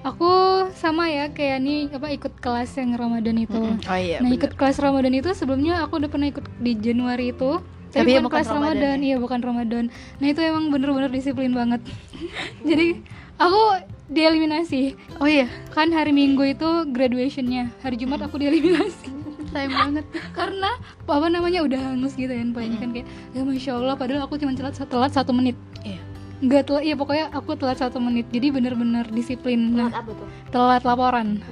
aku 0.08 0.30
sama 0.72 1.12
ya 1.12 1.28
kayak 1.28 1.58
nih 1.60 1.80
apa 1.92 2.08
ikut 2.08 2.32
kelas 2.40 2.70
yang 2.80 2.96
Ramadan 2.96 3.36
itu. 3.36 3.60
Oh 3.60 3.76
iya. 3.92 4.18
nah 4.18 4.30
bener. 4.30 4.38
ikut 4.40 4.52
kelas 4.56 4.80
Ramadan 4.80 5.12
itu 5.12 5.30
sebelumnya 5.36 5.84
aku 5.84 6.00
udah 6.00 6.08
pernah 6.08 6.32
ikut 6.32 6.46
di 6.56 6.72
Januari 6.74 7.30
itu 7.30 7.60
Tapi 7.90 8.06
tapi, 8.06 8.10
bukan, 8.22 8.24
bukan 8.30 8.38
kelas 8.38 8.50
Ramadan 8.54 8.70
Ramadan, 8.70 8.98
ya? 9.02 9.06
iya 9.06 9.16
bukan 9.18 9.40
Ramadan. 9.42 9.84
Nah 10.22 10.26
itu 10.30 10.40
emang 10.46 10.64
bener-bener 10.70 11.10
disiplin 11.10 11.50
banget. 11.50 11.82
Jadi 12.68 13.02
aku 13.34 13.62
dieliminasi. 14.10 14.94
Oh 15.18 15.26
iya, 15.26 15.50
kan 15.74 15.90
hari 15.90 16.14
Minggu 16.14 16.42
itu 16.46 16.68
graduationnya. 16.90 17.74
Hari 17.82 17.98
Jumat 17.98 18.22
aku 18.22 18.38
dieliminasi. 18.38 19.10
Sayang 19.50 19.74
banget. 19.74 20.06
karena 20.38 20.70
apa 21.10 21.26
namanya 21.26 21.66
udah 21.66 21.80
hangus 21.90 22.14
gitu 22.14 22.30
kan 22.30 22.54
pokoknya 22.54 22.78
kan 22.78 22.90
kayak 22.94 23.06
ya 23.34 23.42
masya 23.42 23.72
Allah 23.74 23.94
padahal 23.98 24.22
aku 24.30 24.38
cuma 24.38 24.54
telat 24.54 24.78
telat 24.78 25.10
satu 25.10 25.34
menit. 25.34 25.58
Iya. 25.82 25.98
nggak 26.40 26.62
telat 26.72 26.82
iya 26.88 26.94
pokoknya 26.96 27.26
aku 27.34 27.58
telat 27.58 27.78
satu 27.82 27.98
menit. 27.98 28.30
Jadi 28.30 28.54
bener-bener 28.54 29.10
disiplin 29.10 29.74
nah, 29.74 29.90
apa 29.90 30.14
tuh? 30.14 30.26
telat 30.54 30.82
laporan. 30.86 31.42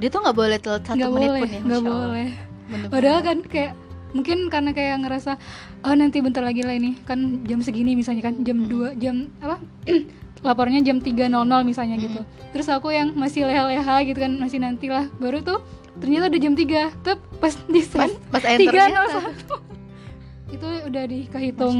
Dia 0.00 0.08
tuh 0.12 0.20
nggak 0.20 0.36
boleh 0.36 0.58
telat 0.60 0.84
satu 0.84 1.00
nggak 1.00 1.12
menit 1.16 1.28
boleh 1.32 1.40
pun 1.40 1.48
ya. 1.48 1.60
nggak 1.64 1.82
boleh. 1.82 2.28
Bener-bener. 2.70 2.92
padahal 2.92 3.20
kan 3.24 3.38
kayak 3.48 3.72
mungkin 4.12 4.50
karena 4.50 4.70
kayak 4.74 5.06
ngerasa 5.06 5.38
oh 5.86 5.94
nanti 5.94 6.18
bentar 6.22 6.42
lagi 6.44 6.62
lah 6.62 6.74
ini. 6.74 6.98
Kan 7.06 7.44
jam 7.46 7.60
segini 7.62 7.94
misalnya 7.94 8.26
kan 8.26 8.40
jam 8.44 8.66
2 8.66 8.96
jam 9.00 9.30
apa 9.40 9.58
lapornya 10.46 10.80
jam 10.80 10.98
3.00 11.04 11.28
misalnya 11.66 11.96
gitu. 12.00 12.20
Terus 12.56 12.66
aku 12.72 12.90
yang 12.90 13.12
masih 13.12 13.44
leha-leha 13.44 13.96
gitu 14.08 14.18
kan 14.18 14.32
masih 14.40 14.58
nantilah 14.62 15.06
baru 15.20 15.44
tuh 15.44 15.60
ternyata 16.00 16.32
udah 16.32 16.40
jam 16.40 16.54
3 16.56 17.04
tuh 17.04 17.16
pas 17.42 17.54
di 17.68 17.80
pas 17.84 18.10
pas 18.32 18.44
enter 18.48 18.72
301 18.72 20.54
itu 20.56 20.66
udah 20.88 21.04
dikehitung 21.06 21.76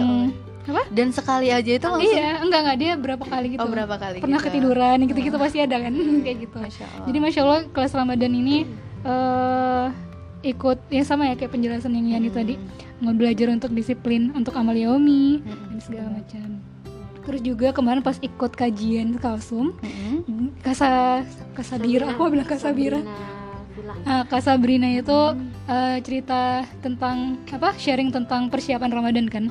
apa? 0.60 0.82
Dan 0.92 1.08
sekali 1.10 1.48
aja 1.48 1.72
itu 1.72 1.86
langsung 1.88 2.04
iya 2.04 2.38
enggak 2.44 2.60
enggak. 2.62 2.76
Dia 2.78 2.92
berapa 3.00 3.24
kali 3.24 3.56
gitu. 3.56 3.64
Oh 3.64 3.68
berapa 3.72 3.96
kali 3.96 4.20
pernah 4.20 4.38
gitu. 4.38 4.46
ketiduran 4.52 4.96
gitu-gitu 5.08 5.36
pasti 5.40 5.58
ada 5.64 5.76
kan 5.80 5.92
kayak 6.24 6.38
gitu. 6.46 6.56
Masya 6.60 6.84
Allah. 6.84 7.06
jadi 7.08 7.18
masya 7.18 7.40
Allah 7.42 7.60
kelas 7.72 7.92
Ramadan 7.96 8.32
ini 8.36 8.56
eh 9.00 9.86
ikut 10.40 10.78
ya 10.88 11.02
sama 11.04 11.28
ya 11.28 11.34
kayak 11.36 11.52
penjelasan 11.52 11.92
yang 11.96 12.20
Yani 12.20 12.28
tadi. 12.32 12.54
Nggak 13.00 13.16
belajar 13.16 13.46
untuk 13.52 13.70
disiplin 13.72 14.32
untuk 14.36 14.56
amal 14.56 14.76
yaumi 14.76 15.40
Mm-mm. 15.40 15.68
dan 15.72 15.78
segala 15.80 16.08
macam. 16.20 16.48
Terus 17.20 17.40
juga 17.44 17.68
kemarin 17.76 18.00
pas 18.00 18.16
ikut 18.20 18.52
kajian 18.56 19.20
kalsum 19.20 19.76
Mm-mm. 19.80 20.56
kasa 20.64 21.20
kasabira 21.52 22.10
aku 22.10 22.32
bilang 22.32 22.48
kasabira 22.48 23.00
Nah, 24.00 24.22
Kak 24.24 24.40
Sabrina 24.40 24.86
itu 24.86 25.18
eh, 25.64 25.96
cerita 26.00 26.62
tentang 26.78 27.38
apa 27.46 27.74
sharing 27.74 28.10
tentang 28.10 28.46
persiapan 28.46 28.90
Ramadan 28.90 29.26
kan. 29.26 29.44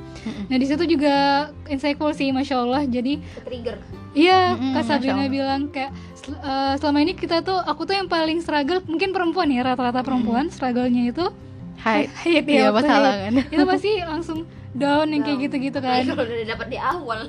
Nah 0.47 0.57
di 0.57 0.65
situ 0.65 0.83
juga 0.85 1.15
insightful 1.65 2.11
sih, 2.11 2.29
masya 2.29 2.59
Allah. 2.59 2.83
Jadi 2.83 3.19
Trigger. 3.41 3.77
Iya, 4.11 4.57
Mm-mm, 4.57 4.73
Kak 4.73 4.83
Sabrina 4.83 5.23
bilang 5.25 5.69
kayak 5.69 5.91
eh, 6.27 6.73
selama 6.75 6.99
ini 6.99 7.13
kita 7.13 7.39
tuh 7.39 7.57
aku 7.57 7.83
tuh 7.83 7.95
yang 7.95 8.07
paling 8.07 8.39
struggle 8.39 8.81
mungkin 8.83 9.09
perempuan 9.09 9.47
ya 9.47 9.61
rata-rata 9.63 10.01
perempuan 10.01 10.49
struggle-nya 10.49 11.09
itu 11.09 11.25
Hai 11.79 12.11
haid 12.11 12.43
Iya, 12.51 12.59
ya 12.59 12.67
waktu 12.69 12.83
masalah 12.83 13.13
kan. 13.23 13.33
itu 13.45 13.63
pasti 13.63 13.91
langsung 14.03 14.39
down 14.75 15.09
yang 15.09 15.25
kayak 15.25 15.49
gitu-gitu 15.49 15.77
kan. 15.81 16.05
Kalau 16.05 16.23
udah 16.29 16.47
dapat 16.47 16.67
di 16.69 16.77
awal. 16.77 17.19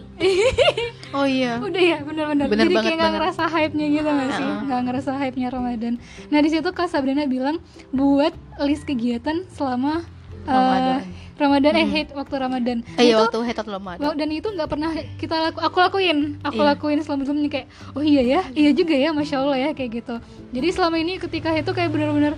oh 1.17 1.27
iya. 1.27 1.57
Udah 1.57 1.83
ya 1.83 1.99
benar-benar. 2.05 2.47
Jadi 2.47 2.69
banget, 2.69 2.85
kayak 2.85 2.99
nggak 3.01 3.13
ngerasa 3.17 3.43
hype-nya 3.49 3.87
gitu 3.89 4.09
nggak 4.09 4.31
sih? 4.37 4.49
Nggak 4.69 4.81
ngerasa 4.87 5.11
hype-nya 5.17 5.49
Ramadan. 5.49 5.95
Nah 6.29 6.39
di 6.41 6.49
situ 6.53 6.69
Kak 6.71 6.89
Sabrina 6.89 7.25
bilang 7.25 7.59
buat 7.91 8.33
list 8.61 8.85
kegiatan 8.85 9.49
selama 9.51 10.05
eh, 10.45 10.53
Ramadan. 10.53 11.01
Ramadan. 11.41 11.73
Eh 11.73 11.89
haid 11.89 12.09
waktu 12.13 12.35
Ramadan. 12.37 12.79
Eh, 13.01 13.09
iya 13.09 13.17
Itu- 13.17 13.25
waktu 13.25 13.39
hetot 13.49 13.67
Ramadan. 13.67 14.05
Wow, 14.05 14.13
dan 14.13 14.29
itu 14.29 14.49
nggak 14.53 14.69
pernah 14.69 14.93
kita 15.17 15.37
laku, 15.49 15.59
aku 15.65 15.77
lakuin, 15.81 16.19
aku 16.45 16.61
Iya. 16.61 16.69
lakuin 16.77 17.01
selama 17.01 17.25
sebelumnya 17.25 17.49
kayak, 17.49 17.67
oh 17.97 18.05
iya 18.05 18.21
ya, 18.21 18.41
iya. 18.53 18.71
juga 18.77 18.93
ya, 18.93 19.09
masya 19.17 19.41
Allah 19.41 19.57
ya 19.57 19.71
kayak 19.73 20.05
gitu. 20.05 20.21
Jadi 20.53 20.69
selama 20.69 21.01
ini 21.01 21.17
ketika 21.17 21.57
itu 21.57 21.73
kayak 21.73 21.89
benar-benar 21.89 22.37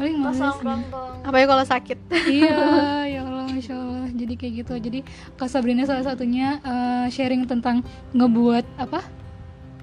paling 0.00 0.16
males. 0.16 0.40
apa 1.20 1.36
ya 1.36 1.44
kalau 1.44 1.64
sakit. 1.68 1.98
Iya, 2.32 2.56
ya 3.12 3.20
Allah, 3.28 3.39
masya 3.60 3.74
Allah. 3.76 4.08
Jadi 4.10 4.34
kayak 4.34 4.52
gitu. 4.58 4.74
Jadi 4.80 4.98
Kak 5.34 5.46
Sabrina 5.46 5.84
salah 5.84 6.02
satunya 6.02 6.56
eh, 6.58 7.06
sharing 7.08 7.44
tentang 7.44 7.84
ngebuat 8.10 8.64
apa? 8.76 9.04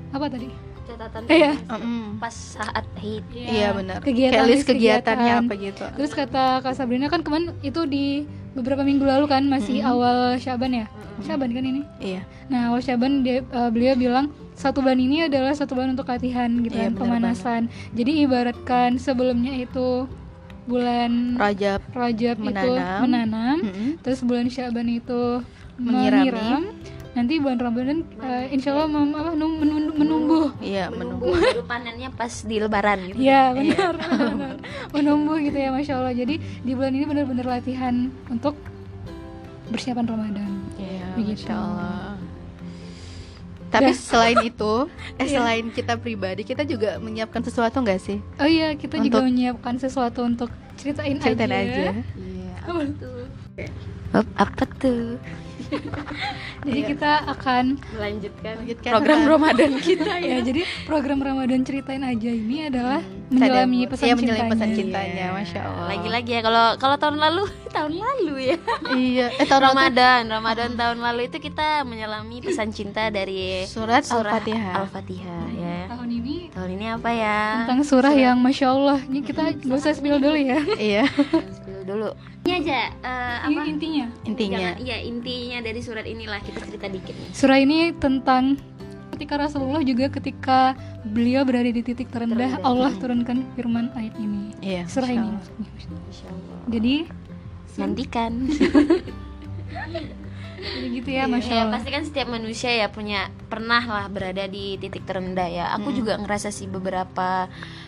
Apa 0.10 0.26
tadi? 0.28 0.50
Catatan 0.84 1.22
Eh, 1.28 1.40
ya. 1.42 1.54
Mm-mm. 1.68 2.16
pas 2.18 2.32
saat 2.32 2.88
hit. 2.98 3.20
iya 3.30 3.70
benar 3.70 4.00
Kegiatan, 4.00 4.34
kayak 4.34 4.48
list 4.48 4.64
kegiatannya 4.64 5.34
kegiatan. 5.36 5.44
apa 5.44 5.54
gitu 5.62 5.84
Terus 5.94 6.12
kata 6.12 6.44
Kak 6.60 6.74
Sabrina 6.74 7.06
kan 7.06 7.22
kemarin 7.22 7.52
itu 7.62 7.84
di 7.84 8.24
beberapa 8.56 8.82
minggu 8.82 9.04
lalu 9.04 9.28
kan 9.28 9.44
masih 9.46 9.84
awal 9.84 10.40
Syaban 10.40 10.72
ya. 10.74 10.88
Syaban 11.20 11.52
kan 11.52 11.62
ini? 11.62 11.84
iya 12.00 12.24
Nah, 12.48 12.72
awal 12.72 12.80
Syaban 12.80 13.20
dia 13.20 13.44
eh, 13.44 13.70
beliau 13.70 13.94
bilang 13.94 14.32
satu 14.56 14.80
bulan 14.80 14.98
ini 14.98 15.28
adalah 15.28 15.52
satu 15.52 15.76
bulan 15.76 15.92
untuk 15.92 16.08
latihan 16.08 16.50
gitu 16.56 16.74
Iya, 16.74 16.88
kan, 16.88 16.94
pemanasan. 16.96 17.62
Jadi 17.92 18.24
ibaratkan 18.24 18.96
sebelumnya 18.96 19.54
itu 19.54 20.08
bulan 20.68 21.12
Rajab 21.36 21.82
Rajab 21.90 22.36
itu 22.36 22.46
menanam. 22.46 23.00
menanam, 23.02 23.58
Mm-mm. 23.64 23.90
terus 24.00 24.20
bulan 24.22 24.48
Syaban 24.48 24.86
itu 24.86 25.42
Menyirami. 25.76 26.28
menyiram. 26.28 26.64
Nanti 27.14 27.34
bulan 27.38 27.58
Ramadan 27.58 28.00
eh, 28.20 28.46
insya 28.52 28.70
Allah 28.72 28.86
mem- 28.88 29.10
apa, 29.12 29.34
num- 29.34 29.58
menum- 29.58 29.90
menumbuh. 29.92 30.54
iya 30.60 30.86
menunggu 30.88 31.26
Menunggu 31.26 31.42
baru 31.42 31.64
panennya 31.66 32.10
pas 32.12 32.30
di 32.42 32.56
lebaran 32.58 33.00
gitu. 33.08 33.18
Iya 33.18 33.42
benar, 33.52 33.94
benar. 33.98 34.56
menumbuh 34.94 35.38
gitu 35.40 35.58
ya 35.58 35.70
masya 35.72 35.98
Allah. 35.98 36.14
Jadi 36.14 36.36
di 36.38 36.72
bulan 36.72 36.94
ini 36.94 37.06
benar-benar 37.06 37.48
latihan 37.50 37.96
untuk 38.28 38.54
persiapan 39.68 40.06
Ramadan. 40.06 40.52
iya 40.76 41.10
Begitu. 41.16 41.48
masya 41.48 41.56
Allah 41.56 42.17
tapi 43.68 43.92
Dah. 43.92 43.98
selain 43.98 44.40
itu 44.42 44.74
eh 45.20 45.24
Iya. 45.24 45.38
selain 45.38 45.66
kita 45.70 45.94
pribadi 45.96 46.42
kita 46.42 46.64
juga 46.64 46.96
menyiapkan 46.98 47.42
sesuatu 47.42 47.80
nggak 47.80 48.00
sih 48.00 48.18
Oh 48.38 48.46
iya, 48.46 48.74
kita 48.74 48.98
juga 48.98 49.20
Untuk- 49.20 49.28
menyiapkan 49.28 49.76
sesuatu 49.76 50.20
untuk 50.22 50.50
ceritain, 50.76 51.18
ceritain 51.18 51.52
aja. 51.52 51.64
aja 51.64 51.92
Iya. 52.14 52.54
Apa 52.64 52.82
Hop, 54.14 54.28
apa 54.36 54.64
tuh? 54.78 55.20
Jadi 56.60 56.78
Iya. 56.78 56.88
kita 56.90 57.12
akan 57.28 57.64
Melanjutkan 57.92 58.54
Lanjutkan 58.58 58.92
program 58.92 59.20
Ramadan 59.26 59.72
kita 59.88 60.14
ya 60.20 60.38
jadi 60.40 60.62
program 60.84 61.20
Ramadan 61.20 61.60
ceritain 61.62 62.02
aja 62.02 62.30
ini 62.30 62.58
adalah 62.66 63.00
Hmm. 63.28 63.44
menyelami 63.44 63.80
pesan 63.86 64.08
iya, 64.08 64.16
cintanya. 64.16 64.48
pesan 64.48 64.70
cintanya 64.72 65.12
Iya. 65.22 65.36
masya 65.36 65.60
Allah 65.62 65.88
Lagi-lagi 65.90 66.32
ya 66.32 66.42
kalau 66.42 66.66
kalau 66.78 66.96
tahun 66.96 67.18
lalu 67.18 67.44
tahun 67.76 67.94
lalu 67.94 68.34
ya. 68.46 68.58
iya 68.94 69.28
eh 69.34 69.44
tahun 69.44 69.62
lalu 69.62 69.68
tuh 69.68 69.84
Ramadan, 69.84 70.22
Ramadan 70.30 70.72
tahun 70.74 70.98
lalu 70.98 71.22
itu 71.26 71.38
kita 71.38 71.68
menyelami 71.84 72.38
pesan 72.40 72.72
cinta 72.72 73.08
dari 73.10 73.68
surat, 73.68 74.02
surah 74.02 74.32
al-fatihah 74.32 74.74
Al-Fatihah 74.80 75.44
ya. 75.54 75.78
Tahun 75.88 76.08
ini 76.10 76.36
Tahun 76.50 76.70
ini 76.70 76.86
apa 76.88 77.10
ya? 77.12 77.40
tentang 77.62 77.84
surah 77.84 78.14
yang 78.14 78.40
masya 78.40 78.68
Allah. 78.70 79.00
Ini 79.04 79.20
kita 79.22 79.44
nggak 79.58 79.76
usah 79.78 79.92
spill 79.92 80.18
dulu 80.18 80.38
ya. 80.38 80.60
iya 80.78 81.04
dulu. 81.88 82.10
Ini 82.44 82.54
aja 82.60 82.80
eh, 82.92 83.38
apa? 83.42 83.50
Ini 83.50 83.70
intinya. 83.70 84.06
intinya 84.24 84.60
Jangan- 84.60 84.80
Iya, 84.80 84.98
intinya 85.02 85.58
dari 85.62 85.80
surat 85.80 86.04
inilah 86.04 86.40
kita 86.40 86.60
cerita 86.62 86.88
dikit 86.88 87.16
nih. 87.16 87.32
Surah 87.32 87.58
ini 87.58 87.78
tentang 87.96 88.60
ketika 89.10 89.40
Rasulullah 89.40 89.82
juga 89.82 90.12
ketika 90.12 90.76
beliau 91.08 91.42
berada 91.42 91.66
di 91.66 91.82
titik 91.82 92.06
terendah 92.08 92.38
Terendah. 92.54 92.62
Allah 92.62 92.92
turunkan 92.94 93.42
firman 93.56 93.90
ayat 93.94 94.14
ini 94.18 94.52
Iya. 94.60 94.84
surah 94.86 95.08
ini 95.08 95.24
Allah. 95.24 95.40
maksudnya. 95.40 95.68
Insya 96.06 96.28
Allah. 96.28 96.58
jadi 96.68 96.96
nantikan 97.78 98.32
jadi 100.58 100.88
gitu 100.90 101.10
ya 101.14 101.24
masya 101.30 101.54
ya 101.54 101.64
Allah. 101.66 101.74
pasti 101.78 101.90
kan 101.94 102.04
setiap 102.04 102.28
manusia 102.34 102.74
ya 102.74 102.90
punya 102.90 103.30
pernah 103.46 103.82
lah 103.86 104.06
berada 104.10 104.50
di 104.50 104.76
titik 104.82 105.06
terendah 105.06 105.46
ya. 105.46 105.66
Aku 105.78 105.94
juga 105.94 106.18
ngerasa 106.18 106.50
sih 106.50 106.66
beberapa 106.66 107.46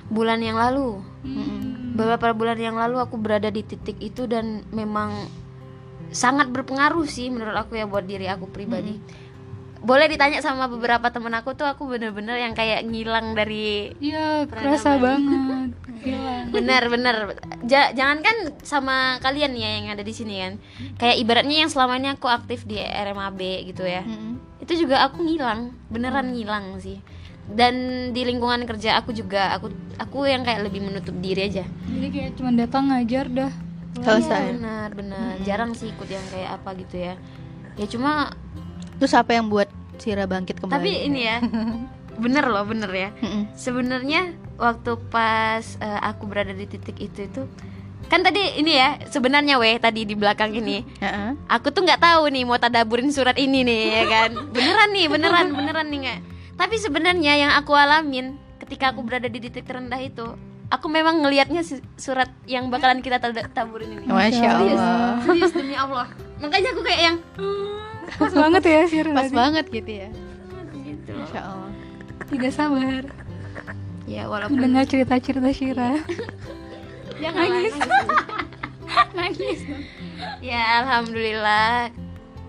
bulan 0.08 0.40
yang 0.40 0.58
lalu. 0.58 1.02
Hmm. 1.26 1.92
beberapa 2.00 2.32
bulan 2.32 2.56
yang 2.56 2.80
lalu 2.80 2.96
aku 2.96 3.20
berada 3.20 3.52
di 3.52 3.60
titik 3.60 4.00
itu 4.00 4.24
dan 4.24 4.64
memang 4.72 5.28
sangat 6.16 6.48
berpengaruh 6.48 7.04
sih 7.04 7.28
menurut 7.28 7.54
aku 7.60 7.76
ya 7.76 7.86
buat 7.86 8.08
diri 8.08 8.26
aku 8.32 8.48
pribadi 8.48 8.98
boleh 9.80 10.12
ditanya 10.12 10.44
sama 10.44 10.68
beberapa 10.68 11.08
temen 11.08 11.32
aku 11.32 11.56
tuh 11.56 11.64
aku 11.64 11.88
bener-bener 11.88 12.36
yang 12.36 12.52
kayak 12.52 12.84
ngilang 12.84 13.32
dari 13.32 13.96
iya 14.04 14.44
kerasa 14.44 15.00
banget. 15.00 15.72
Gila 16.04 16.52
benar 16.52 16.84
benar 16.92 17.16
ja, 17.64 17.92
jangan 17.96 18.20
kan 18.20 18.38
sama 18.64 19.20
kalian 19.24 19.56
ya 19.56 19.80
yang 19.80 19.96
ada 19.96 20.04
di 20.04 20.12
sini 20.12 20.44
kan. 20.44 20.54
Kayak 21.00 21.16
ibaratnya 21.24 21.64
yang 21.64 21.72
selama 21.72 21.96
ini 21.96 22.12
aku 22.12 22.28
aktif 22.28 22.68
di 22.68 22.76
RMAB 22.80 23.40
gitu 23.72 23.88
ya. 23.88 24.04
Mm-mm. 24.04 24.36
itu 24.60 24.86
juga 24.86 25.02
aku 25.08 25.24
ngilang 25.24 25.72
beneran 25.88 26.36
ngilang 26.36 26.78
sih. 26.84 27.00
Dan 27.50 27.76
di 28.14 28.22
lingkungan 28.28 28.68
kerja 28.68 29.00
aku 29.00 29.16
juga 29.16 29.56
aku 29.56 29.72
aku 29.98 30.28
yang 30.28 30.46
kayak 30.46 30.68
lebih 30.68 30.86
menutup 30.86 31.16
diri 31.18 31.50
aja. 31.50 31.66
Jadi 31.66 32.08
kayak 32.12 32.32
cuma 32.36 32.52
datang 32.52 32.92
ngajar 32.92 33.26
dah. 33.32 33.52
Selesai. 34.00 34.44
Iya, 34.44 34.52
benar 34.60 34.90
benar 34.94 35.34
jarang 35.48 35.72
sih 35.74 35.90
ikut 35.90 36.06
yang 36.12 36.26
kayak 36.30 36.62
apa 36.62 36.70
gitu 36.78 36.96
ya. 37.00 37.14
Ya 37.80 37.88
cuma 37.88 38.36
Terus 39.00 39.14
apa 39.14 39.32
yang 39.32 39.48
buat 39.48 39.68
Sira 39.96 40.24
bangkit 40.24 40.60
kembali? 40.60 40.76
tapi 40.76 40.92
ini 41.04 41.22
ya 41.22 41.38
bener 42.24 42.44
loh 42.46 42.64
bener 42.64 42.88
ya 42.90 43.10
Mm-mm. 43.18 43.52
sebenarnya 43.54 44.32
waktu 44.56 44.96
pas 45.08 45.64
eh, 45.76 46.00
aku 46.02 46.24
berada 46.24 46.52
di 46.52 46.64
titik 46.66 46.96
itu 46.98 47.26
itu 47.26 47.44
kan 48.06 48.20
tadi 48.20 48.58
ini 48.58 48.74
ya 48.74 49.00
sebenarnya 49.06 49.56
weh 49.56 49.76
tadi 49.76 50.04
di 50.04 50.16
belakang 50.16 50.52
ini 50.52 50.84
Heeh. 50.98 51.36
aku 51.46 51.70
tuh 51.70 51.84
nggak 51.84 52.00
tahu 52.00 52.28
nih 52.28 52.44
mau 52.44 52.56
tadaburin 52.56 53.08
surat 53.08 53.36
ini 53.36 53.62
nih 53.62 53.84
ya 53.94 54.04
kan 54.06 54.32
beneran 54.50 54.90
nih 54.90 55.06
beneran 55.06 55.48
beneran 55.50 55.88
nih 55.88 56.00
nggak 56.02 56.20
tapi 56.56 56.76
sebenarnya 56.76 57.34
yang 57.38 57.52
aku 57.54 57.72
alamin 57.72 58.36
ketika 58.58 58.92
aku 58.92 59.00
berada 59.00 59.28
di 59.28 59.40
titik 59.40 59.64
terendah 59.64 60.00
itu 60.00 60.28
aku 60.68 60.88
memang 60.88 61.20
ngelihatnya 61.20 61.64
surat 61.96 62.28
yang 62.46 62.68
bakalan 62.68 63.00
kita 63.00 63.16
tada- 63.18 63.48
taburin 63.50 63.96
ini 63.96 64.06
Masya 64.06 64.48
serius 64.50 64.76
Allah. 64.76 65.16
serius 65.24 65.52
demi 65.52 65.76
Allah 65.76 66.08
makanya 66.40 66.70
aku 66.72 66.82
kayak 66.82 67.02
yang 67.04 67.18
pas 68.20 68.34
banget 68.34 68.64
ya 68.64 68.82
sih 68.86 69.00
Pas 69.06 69.30
banget 69.30 69.66
gitu 69.70 69.92
ya. 69.92 70.10
gitu. 70.76 71.12
Masya 71.14 71.42
Allah. 71.42 71.72
tidak 72.26 72.52
sabar. 72.52 73.04
Ya 74.06 74.26
walaupun 74.26 74.58
mendengar 74.58 74.86
cerita-cerita 74.86 75.50
Syira 75.52 76.02
jangan 77.24 77.46
nangis. 77.46 77.76
nangis. 79.18 79.60
Ya 80.40 80.82
alhamdulillah. 80.82 81.94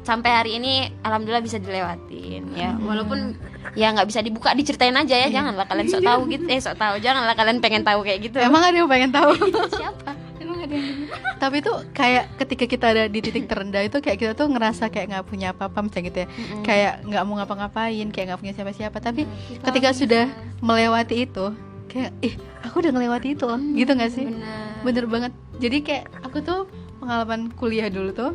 Sampai 0.01 0.33
hari 0.33 0.57
ini 0.57 0.89
alhamdulillah 1.03 1.45
bisa 1.45 1.61
dilewatin 1.61 2.57
ya. 2.57 2.73
Walaupun 2.81 3.37
ya 3.77 3.93
nggak 3.93 4.09
bisa 4.09 4.25
dibuka 4.25 4.57
diceritain 4.57 4.97
aja 4.97 5.13
ya. 5.13 5.29
Janganlah 5.29 5.69
kalian 5.69 5.89
sok 5.89 6.03
tahu 6.03 6.21
gitu. 6.29 6.45
Eh 6.49 6.57
sok 6.59 6.77
tahu. 6.77 6.95
Janganlah 6.99 7.37
kalian 7.37 7.61
pengen 7.61 7.85
tahu 7.85 8.01
kayak 8.01 8.25
gitu. 8.25 8.41
Emang 8.41 8.65
ada 8.65 8.75
yang 8.75 8.89
pengen 8.89 9.13
tahu? 9.13 9.37
siapa 9.71 10.17
ada 10.61 10.75
yang? 10.77 11.09
Tapi 11.43 11.57
tuh 11.65 11.77
kayak 11.97 12.25
ketika 12.41 12.65
kita 12.69 12.87
ada 12.93 13.05
di 13.09 13.21
titik 13.25 13.49
terendah 13.49 13.83
itu 13.85 13.99
kayak 13.99 14.19
kita 14.21 14.33
tuh 14.37 14.49
ngerasa 14.53 14.93
kayak 14.93 15.17
nggak 15.17 15.27
punya 15.27 15.57
apa-apa 15.57 15.79
misalnya 15.81 16.05
gitu 16.13 16.19
ya. 16.25 16.29
Kayak 16.63 16.93
nggak 17.09 17.23
mau 17.25 17.35
ngapa-ngapain, 17.41 18.07
kayak 18.13 18.27
nggak 18.33 18.41
punya 18.41 18.55
siapa-siapa. 18.55 18.99
Tapi 19.01 19.23
ketika 19.65 19.89
sudah 19.97 20.25
melewati 20.61 21.25
itu, 21.25 21.47
kayak 21.89 22.11
ih 22.21 22.35
aku 22.63 22.85
udah 22.85 22.93
ngelewati 22.93 23.29
itu 23.35 23.45
loh. 23.49 23.61
Gitu 23.61 23.91
nggak 23.91 24.13
sih? 24.13 24.27
benar 24.29 24.85
Bener 24.87 25.05
banget. 25.09 25.33
Jadi 25.61 25.77
kayak 25.85 26.05
aku 26.25 26.41
tuh 26.45 26.69
pengalaman 27.01 27.49
kuliah 27.57 27.89
dulu 27.89 28.13
tuh 28.13 28.33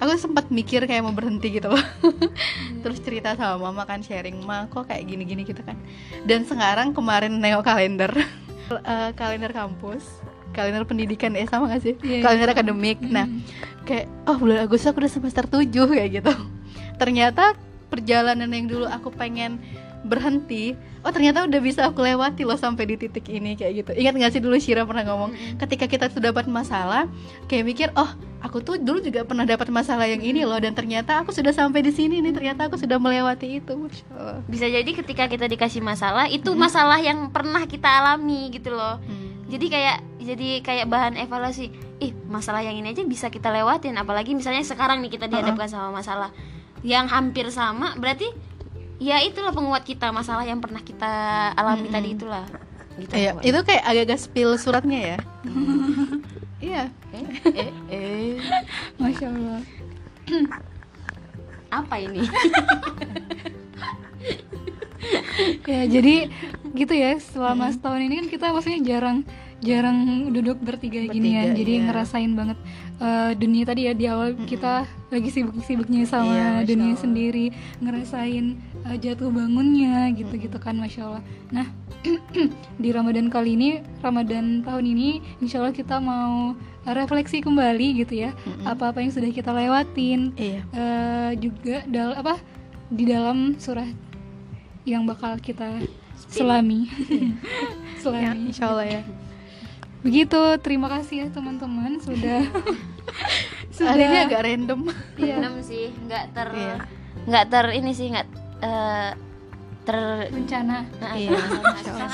aku 0.00 0.16
sempat 0.16 0.48
mikir 0.48 0.88
kayak 0.88 1.04
mau 1.04 1.12
berhenti 1.12 1.60
gitu 1.60 1.68
loh 1.68 1.84
terus 2.82 2.98
cerita 3.04 3.36
sama 3.36 3.70
mama 3.70 3.84
kan 3.84 4.00
sharing 4.00 4.40
ma 4.42 4.66
kok 4.66 4.88
kayak 4.88 5.04
gini-gini 5.06 5.44
gitu 5.44 5.60
kan 5.60 5.76
dan 6.24 6.48
sekarang 6.48 6.96
kemarin 6.96 7.36
nengok 7.36 7.68
kalender 7.68 8.10
eh, 8.72 9.10
kalender 9.14 9.52
kampus 9.52 10.19
kalender 10.52 10.84
pendidikan 10.86 11.34
eh 11.38 11.46
sama 11.46 11.70
gak 11.70 11.82
sih? 11.82 11.94
Iya, 12.00 12.24
kalender 12.24 12.50
akademik. 12.52 12.98
Nah 13.04 13.26
kayak 13.88 14.06
oh 14.28 14.36
bulan 14.38 14.66
Agustus 14.66 14.90
aku 14.90 15.02
udah 15.02 15.12
semester 15.12 15.44
7 15.46 15.66
kayak 15.70 16.08
gitu. 16.22 16.32
Ternyata 17.00 17.56
perjalanan 17.90 18.50
yang 18.50 18.66
dulu 18.70 18.86
aku 18.86 19.10
pengen 19.10 19.58
berhenti 20.00 20.72
oh 21.04 21.12
ternyata 21.12 21.44
udah 21.44 21.60
bisa 21.60 21.84
aku 21.84 22.00
lewati 22.00 22.44
loh 22.44 22.56
sampai 22.56 22.88
di 22.88 22.96
titik 22.96 23.24
ini 23.28 23.56
kayak 23.56 23.72
gitu. 23.84 23.90
Ingat 23.96 24.14
gak 24.16 24.32
sih 24.36 24.42
dulu 24.42 24.56
Shira 24.60 24.84
pernah 24.84 25.04
ngomong 25.04 25.36
ketika 25.60 25.88
kita 25.88 26.08
sudah 26.12 26.32
dapat 26.32 26.48
masalah 26.48 27.08
kayak 27.48 27.64
mikir 27.64 27.88
oh 27.96 28.08
aku 28.40 28.64
tuh 28.64 28.80
dulu 28.80 29.04
juga 29.04 29.24
pernah 29.24 29.44
dapat 29.44 29.68
masalah 29.68 30.08
yang 30.08 30.20
ini 30.24 30.44
loh 30.48 30.56
dan 30.56 30.72
ternyata 30.72 31.20
aku 31.20 31.30
sudah 31.30 31.52
sampai 31.52 31.84
di 31.84 31.92
sini 31.92 32.24
nih 32.24 32.32
ternyata 32.32 32.68
aku 32.68 32.80
sudah 32.80 32.96
melewati 32.96 33.60
itu 33.60 33.72
Masya 33.76 34.04
Allah. 34.16 34.38
bisa 34.48 34.66
jadi 34.66 34.90
ketika 34.90 35.28
kita 35.28 35.46
dikasih 35.46 35.84
masalah 35.84 36.26
itu 36.26 36.48
masalah 36.56 36.96
yang 37.00 37.28
pernah 37.28 37.64
kita 37.68 37.86
alami 37.86 38.48
gitu 38.56 38.72
loh 38.72 38.96
jadi 39.50 39.66
kayak 39.66 39.96
jadi 40.22 40.48
kayak 40.62 40.86
bahan 40.86 41.14
evaluasi 41.18 41.74
ih 42.00 42.12
masalah 42.30 42.62
yang 42.62 42.78
ini 42.78 42.94
aja 42.94 43.02
bisa 43.02 43.28
kita 43.28 43.50
lewatin 43.50 43.98
apalagi 43.98 44.32
misalnya 44.32 44.62
sekarang 44.62 45.02
nih 45.02 45.12
kita 45.12 45.26
dihadapkan 45.26 45.66
sama 45.66 46.00
masalah 46.00 46.30
yang 46.86 47.10
hampir 47.10 47.50
sama 47.52 47.98
berarti 47.98 48.30
ya 49.00 49.16
itulah 49.24 49.50
penguat 49.50 49.82
kita 49.82 50.12
masalah 50.12 50.44
yang 50.44 50.60
pernah 50.60 50.84
kita 50.84 51.10
alami 51.56 51.88
tadi 51.88 52.08
itulah. 52.12 52.44
Gitu. 53.00 53.16
Iya, 53.16 53.32
itu 53.40 53.58
kayak 53.64 53.84
agak-agak 53.88 54.20
spill 54.20 54.54
suratnya 54.60 55.16
ya. 55.16 55.18
Iya. 56.60 56.92
eh, 57.16 57.24
eh, 57.56 57.72
eh. 57.88 58.36
masya 59.00 59.32
Allah. 59.32 59.64
Apa 61.80 61.96
ini 62.04 62.20
ya 65.64 65.82
jadi 65.88 66.28
gitu 66.76 66.94
ya 66.94 67.16
selama 67.18 67.72
setahun 67.72 68.00
ini 68.04 68.14
kan 68.20 68.26
kita 68.28 68.46
maksudnya 68.52 68.80
jarang 68.84 69.18
jarang 69.60 70.32
duduk 70.32 70.56
bertiga, 70.64 71.04
gini 71.04 71.36
ya. 71.36 71.44
Bertiga, 71.44 71.58
jadi 71.60 71.72
iya. 71.76 71.82
ngerasain 71.84 72.32
banget 72.32 72.58
eh, 72.96 73.32
dunia 73.36 73.64
tadi 73.68 73.80
ya 73.88 73.92
di 73.92 74.04
awal 74.08 74.32
kita 74.48 74.88
lagi 75.12 75.28
sibuk-sibuknya 75.28 76.00
Iya, 76.04 76.08
sama 76.08 76.32
Masya 76.32 76.64
dunia 76.64 76.92
Allah. 76.96 77.02
sendiri 77.04 77.46
ngerasain 77.84 78.44
eh, 78.88 78.96
jatuh 78.96 79.28
bangunnya 79.28 80.08
gitu-gitu 80.16 80.56
kan 80.56 80.80
masya 80.80 81.12
Allah. 81.12 81.22
Nah 81.52 81.68
di 82.82 82.88
Ramadan 82.88 83.28
kali 83.28 83.60
ini 83.60 83.84
Ramadan 84.00 84.64
tahun 84.64 84.84
ini 84.96 85.20
insya 85.44 85.60
Allah 85.60 85.76
kita 85.76 86.00
mau 86.00 86.56
refleksi 86.88 87.44
kembali 87.44 88.00
gitu 88.00 88.24
ya 88.24 88.32
apa-apa 88.64 89.04
yang 89.04 89.12
sudah 89.12 89.28
kita 89.28 89.52
lewatin. 89.52 90.32
Iya. 90.40 90.60
eh, 90.72 91.30
juga 91.36 91.84
dal 91.84 92.16
apa 92.16 92.40
di 92.88 93.04
dalam 93.04 93.60
surah 93.60 93.86
yang 94.82 95.04
bakal 95.04 95.36
kita 95.36 95.80
selami. 96.26 96.88
Ya, 96.88 97.30
selami. 98.00 98.48
Insya 98.48 98.64
Allah 98.68 98.86
ya. 98.90 99.02
begitu. 100.00 100.40
Terima 100.58 100.88
kasih 100.88 101.16
ya 101.18 101.28
teman-teman. 101.28 102.00
Sudah 102.00 102.40
Hari 103.76 104.02
ini 104.06 104.08
sudah 104.08 104.24
agak 104.24 104.40
random. 104.42 104.80
iya, 105.16 105.34
Enam 105.36 105.60
sih. 105.60 105.92
Nggak 106.00 106.24
ter 106.32 106.48
Iya. 106.50 106.76
nggak 107.20 107.44
ter 107.46 107.66
ini 107.74 107.90
sih 107.90 108.06
nggak 108.08 108.26
eh, 108.60 109.10
ter 109.80 109.98
rencana. 110.30 110.78
Nah, 110.96 111.12
Iya, 111.12 111.30
sama- 111.82 112.08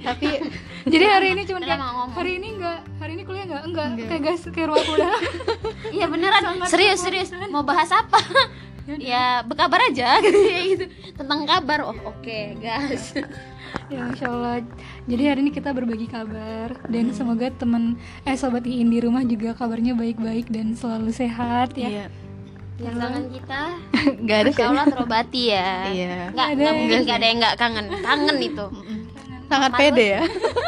Tapi 0.00 0.28
jadi 0.86 1.04
hari 1.10 1.28
ini 1.32 1.42
cuma 1.44 1.58
kayak 1.58 1.80
hari 2.12 2.32
ini 2.36 2.48
enggak 2.54 2.78
hari 2.96 3.12
ini 3.14 3.22
kuliah 3.24 3.44
enggak 3.44 3.62
enggak, 3.64 3.86
Enggak. 3.90 4.08
kayak 4.08 4.22
gas 4.22 4.40
kayak 4.48 4.68
ruang 4.70 4.86
udah 4.86 5.12
Iya 5.90 6.06
beneran. 6.06 6.42
Serius 6.64 7.00
serius. 7.00 7.28
mau 7.48 7.60
bahas 7.62 7.88
apa? 7.90 8.20
Ya 9.00 9.40
berkabar 9.44 9.80
aja 9.88 10.20
gitu 10.24 10.84
tentang 11.16 11.48
kabar 11.48 11.88
oh 11.88 11.96
oke 12.04 12.38
gas 12.60 13.16
ya 13.92 13.98
masya 14.04 14.26
Allah 14.28 14.60
jadi 15.08 15.22
hari 15.32 15.40
ini 15.48 15.52
kita 15.52 15.72
berbagi 15.72 16.08
kabar 16.08 16.76
dan 16.88 17.10
semoga 17.16 17.48
teman 17.56 17.96
eh 18.28 18.36
sobat 18.36 18.68
Iin 18.68 18.92
di 18.92 19.00
rumah 19.00 19.24
juga 19.24 19.56
kabarnya 19.56 19.96
baik-baik 19.96 20.48
dan 20.48 20.72
selalu 20.72 21.10
sehat 21.12 21.76
ya. 21.76 21.90
Iya. 21.90 22.06
Jangan 22.74 23.30
kita. 23.30 23.62
Gak 24.26 24.38
ada. 24.40 24.50
Insya. 24.50 24.66
Allah 24.66 24.86
terobati 24.90 25.42
ya. 25.52 25.70
Iya. 25.94 26.16
nggak 26.34 26.48
Ada. 26.50 26.58
nggak 26.58 26.74
mungkin 26.74 26.98
nggak 27.06 27.18
ada 27.20 27.26
yang 27.26 27.38
nggak 27.38 27.54
kangen. 27.54 27.86
Kangen 28.02 28.36
itu. 28.42 28.66
Sangat 29.46 29.70
pede 29.78 30.06
ya. 30.18 30.22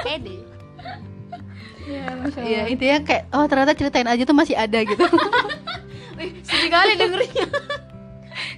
pede. 0.06 0.34
Ya 1.86 2.04
masya 2.14 2.38
Allah. 2.42 2.50
Iya, 2.50 2.62
intinya 2.70 2.98
kayak 3.02 3.22
oh 3.34 3.44
ternyata 3.50 3.72
ceritain 3.74 4.08
aja 4.10 4.22
tuh 4.22 4.36
masih 4.36 4.54
ada 4.54 4.78
gitu. 4.86 5.04
Wih, 6.16 6.30
sedih 6.44 6.70
kali 6.72 6.92
dengernya 6.96 7.46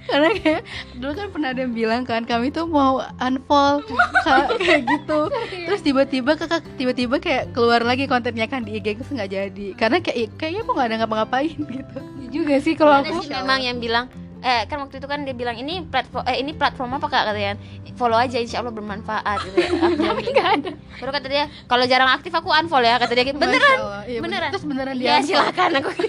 Karena 0.09 0.29
kayak 0.33 0.61
dulu 0.97 1.11
kan 1.13 1.27
pernah 1.29 1.49
ada 1.53 1.61
yang 1.61 1.73
bilang 1.73 2.01
kan 2.01 2.21
kami 2.23 2.49
tuh 2.49 2.65
mau 2.65 2.97
unfollow 3.15 3.85
Kak, 4.21 4.57
kayak 4.57 4.81
gitu. 4.85 5.19
Terus 5.69 5.81
tiba-tiba 5.81 6.33
kakak 6.33 6.65
tiba-tiba 6.75 7.17
kayak 7.17 7.53
keluar 7.53 7.81
lagi 7.81 8.05
kontennya 8.05 8.45
kan 8.45 8.61
di 8.61 8.75
IG 8.75 8.97
terus 8.97 9.09
nggak 9.09 9.29
jadi. 9.29 9.67
Karena 9.73 9.97
kayak 9.99 10.35
kayaknya 10.35 10.61
kok 10.61 10.73
nggak 10.73 10.87
ada 10.89 10.97
ngapa-ngapain 10.99 11.57
gitu. 11.77 11.99
Ya 12.19 12.27
juga 12.29 12.55
sih 12.59 12.73
kalau 12.73 12.93
aku 12.99 13.21
sih 13.21 13.31
memang 13.31 13.61
yang 13.61 13.77
bilang 13.77 14.05
eh 14.39 14.63
kan 14.65 14.79
waktu 14.79 15.03
itu 15.03 15.07
kan 15.09 15.27
dia 15.27 15.35
bilang 15.35 15.51
ini 15.53 15.83
platform 15.83 16.23
eh 16.23 16.39
ini 16.39 16.55
platform 16.55 16.95
apa 16.95 17.11
kak 17.11 17.27
katanya 17.27 17.59
follow 17.99 18.15
aja 18.15 18.39
insya 18.39 18.63
Allah 18.63 18.71
bermanfaat 18.71 19.35
gitu 19.43 19.57
ya 19.59 19.67
Aku 19.67 19.99
bilang 19.99 20.15
gitu. 20.23 20.39
ada 20.39 20.71
baru 20.95 21.11
kata 21.11 21.27
dia 21.27 21.43
kalau 21.67 21.83
jarang 21.83 22.07
aktif 22.07 22.31
aku 22.31 22.47
unfollow 22.47 22.87
ya 22.87 22.95
kata 22.95 23.11
dia 23.11 23.27
gitu 23.27 23.35
beneran 23.35 23.77
Allah. 23.77 24.01
Iya, 24.07 24.19
beneran 24.23 24.49
terus 24.49 24.63
beneran 24.63 24.95
ya 24.95 25.19
dia 25.19 25.27
silakan 25.27 25.69
aku 25.83 25.89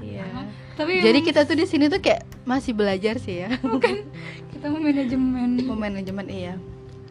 Iya. 0.00 0.24
tapi 0.72 0.92
Jadi 1.04 1.18
kita 1.20 1.40
tuh 1.44 1.52
di 1.52 1.66
sini 1.68 1.86
tuh 1.86 2.00
kayak 2.00 2.24
masih 2.50 2.72
belajar 2.72 3.14
sih 3.16 3.40
ya. 3.40 3.54
bukan 3.62 4.02
kita 4.50 4.66
mau 4.66 4.80
manajemen 4.80 5.50
Mau 5.62 5.74
manajemen 5.74 6.26
iya. 6.26 6.54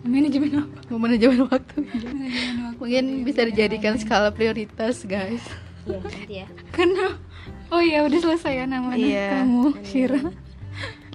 manajemen 0.02 0.52
apa 0.60 0.78
Mau 0.88 0.99
manajemen 0.99 1.39
waktu. 1.45 1.75
manajemen 1.80 2.19
waktu 2.62 2.78
Mungkin 2.78 3.04
bisa 3.23 3.41
dijadikan 3.43 3.95
skala 3.95 4.30
prioritas, 4.30 5.04
guys. 5.04 5.43
Iya 5.82 5.97
nanti 5.97 6.34
ya 6.36 6.47
karena 6.69 7.06
oh 7.67 7.82
iya 7.82 8.04
udah 8.04 8.19
selesai 8.19 8.54
ya 8.54 8.65
namanya 8.65 8.99
Iya. 8.99 9.28
kamu 9.38 9.63
Shira 9.82 10.21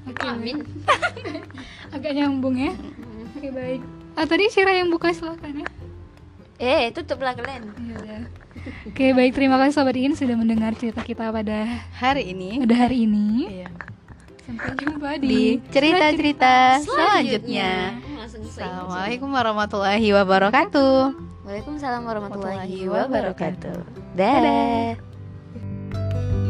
oke 0.03 0.25
amin 0.25 0.57
agak 1.95 2.13
nyambung 2.13 2.57
ya 2.59 2.73
oke 3.31 3.49
baik 3.51 3.81
ah 4.13 4.25
tadi 4.25 4.51
Shira 4.51 4.75
yang 4.75 4.91
buka 4.91 5.15
silakan 5.15 5.63
ya 5.63 5.69
eh 6.59 6.91
tutuplah 6.91 7.33
kalian 7.33 7.71
Iya. 7.79 8.17
Oke 8.85 9.13
baik 9.13 9.31
terima 9.31 9.61
kasih 9.61 9.75
sobat 9.77 9.95
In 9.95 10.17
sudah 10.17 10.35
mendengar 10.35 10.73
cerita 10.73 10.99
kita 11.01 11.29
pada 11.29 11.69
Hari 11.95 12.33
ini 12.33 12.59
pada 12.59 12.75
hari 12.81 13.05
ini. 13.05 13.63
iya. 13.63 13.69
Sampai 14.45 14.77
jumpa 14.77 15.17
di 15.25 15.57
cerita-cerita 15.73 16.77
selanjutnya. 16.85 17.97
Assalamualaikum 18.29 19.33
warahmatullahi 19.33 20.05
wabarakatuh. 20.13 21.17
Waalaikumsalam 21.49 22.05
warahmatullahi 22.05 22.85
wabarakatuh. 22.85 23.81
Dadah. 24.13 24.45
Dadah. 24.45 26.44